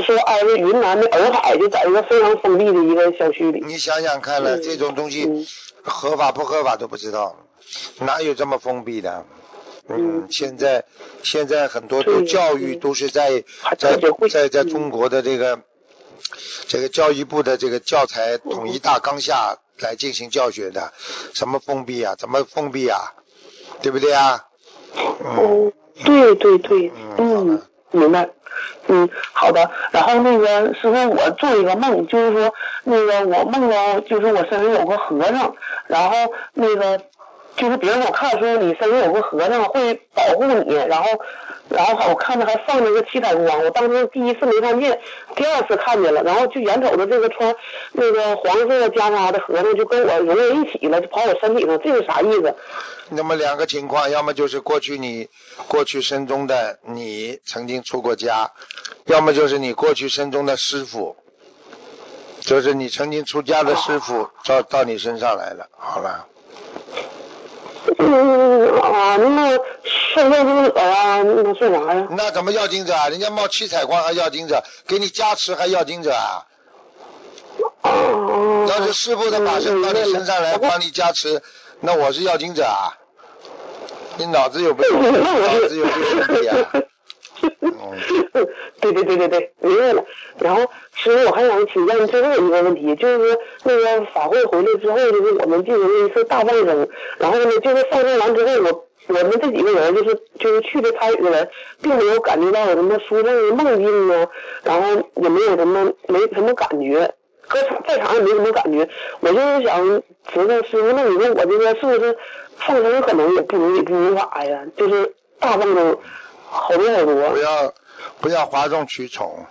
[0.03, 3.63] 说挨着云南的洱海，就在一个非常封闭的一个小区里。
[3.65, 5.47] 你想想看了，嗯这种东西嗯。
[5.89, 7.37] 合法不合法都不知道，
[8.01, 9.25] 哪有这么封闭的？
[9.89, 10.85] 嗯嗯，现在
[11.23, 13.45] 现在很多都教育嗯都是在
[13.79, 13.97] 在
[14.29, 14.69] 在在嗯。
[14.69, 15.61] 中国的这个
[16.67, 20.93] 这个教育部的这个教材统一大纲下来进行教学的，
[21.35, 22.15] 什么封闭啊？
[22.17, 23.15] 怎么封闭啊？
[23.83, 24.45] 对不对啊？
[24.95, 25.73] 嗯哦，
[26.05, 28.31] 对对对，嗯，嗯，明白。
[28.89, 29.71] 嗯，好的。
[29.91, 32.55] 然后那个师傅，我做一个梦，就是说
[32.85, 35.55] 那个我梦到就是我身边有个和尚，
[35.89, 37.03] 然后那个
[37.57, 41.09] 就是别人给我看说你身上有个和尚会保护你，然后
[41.71, 45.01] 然后我看着还放着个七彩光，我当时第一次没看见，
[45.35, 47.55] 第二次看见了，然后就眼瞅着这个穿
[47.93, 52.55] 那个黄色袈裟的和尚就跟我融为一体了，就跑我身体上，这是啥意思？
[53.09, 55.29] 那么两个情况，要么就是过去你
[55.69, 58.51] 过去生中的你曾经出过家，
[59.07, 61.17] 要么就是你过去生中的师傅，
[62.41, 66.27] 就是你曾经出家的师傅到到你身上来了，好了。
[67.99, 69.59] 嗯啊，那
[70.15, 72.07] 圣要经者啊，那算啥呀？
[72.11, 73.09] 那怎么要金者啊？
[73.09, 76.47] 人家冒七彩光还要金者，给你加持还要金者啊？
[77.83, 78.67] 哦。
[78.69, 81.43] 要是师傅的法身到你身上来帮你加持，
[81.81, 82.99] 那我是要经者啊？
[84.19, 86.87] 你脑子有病， 脑子有问题
[88.45, 88.49] 啊？
[88.81, 90.05] 对对对对对，明白了。
[90.41, 90.63] 然后
[90.95, 101.49] 师傅，我还想请教你最后一个问题，就是说那个法会回来之后，就是我们进行了一次大放生，然后呢，就是放生完之后，我我们这几个人就是就是去的参与的人，
[101.81, 104.29] 并没有感觉到有什么殊胜的梦境啊，
[104.65, 107.15] 然后也没有什么没什么感觉，
[107.47, 108.89] 搁场在场也没什么感觉。
[109.21, 112.19] 我就是想知道师傅，那你说我这个是不是
[112.57, 114.61] 放生可能也不如不如法呀？
[114.77, 115.97] 就是大放生
[116.49, 117.15] 好多好多。
[117.31, 117.73] 不要
[118.21, 119.47] 不要哗众取宠，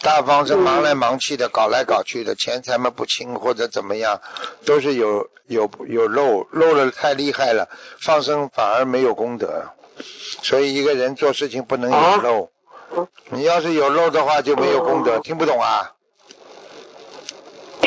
[0.00, 4.20] 大方是忙来忙去的，搞来搞去的，钱财嘛不清或者怎么样，
[4.64, 7.68] 都是有有有漏漏的太厉害了，
[8.00, 9.70] 放生反而没有功德，
[10.42, 12.50] 所以一个人做事情不能有漏，
[13.30, 15.95] 你要是有漏的话就没有功德，听不懂啊？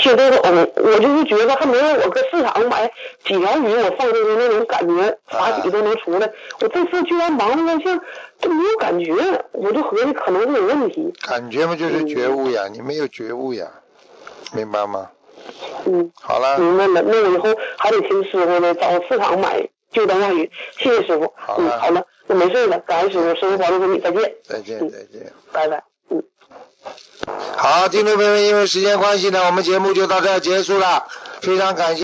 [0.01, 2.91] 听得懂，我就是觉得还没有我搁市场买
[3.25, 6.31] 几条鱼，我放进去那种感觉，法喜都能出来。
[6.61, 7.99] 我这次居然忙的像
[8.39, 9.13] 就没有感觉，
[9.51, 11.13] 我就合计可能是有问题。
[11.27, 13.67] 感觉嘛就是觉悟呀，你没有觉悟呀，
[14.53, 15.09] 明白吗？
[15.85, 17.01] 嗯，好了，明白了。
[17.01, 20.49] 那我以后还得听师傅的，找市场买就等话语。
[20.77, 21.31] 谢谢师傅。
[21.35, 24.35] 好嗯，好了，那没事了，感恩师傅，师傅保重身体，再见。
[24.43, 25.33] 再见嗯再见。
[25.51, 25.88] 拜拜。
[27.57, 31.05] 好，听众朋友们，因为时间关系呢，我们节目就到这结束了，
[31.41, 31.97] 非常感谢。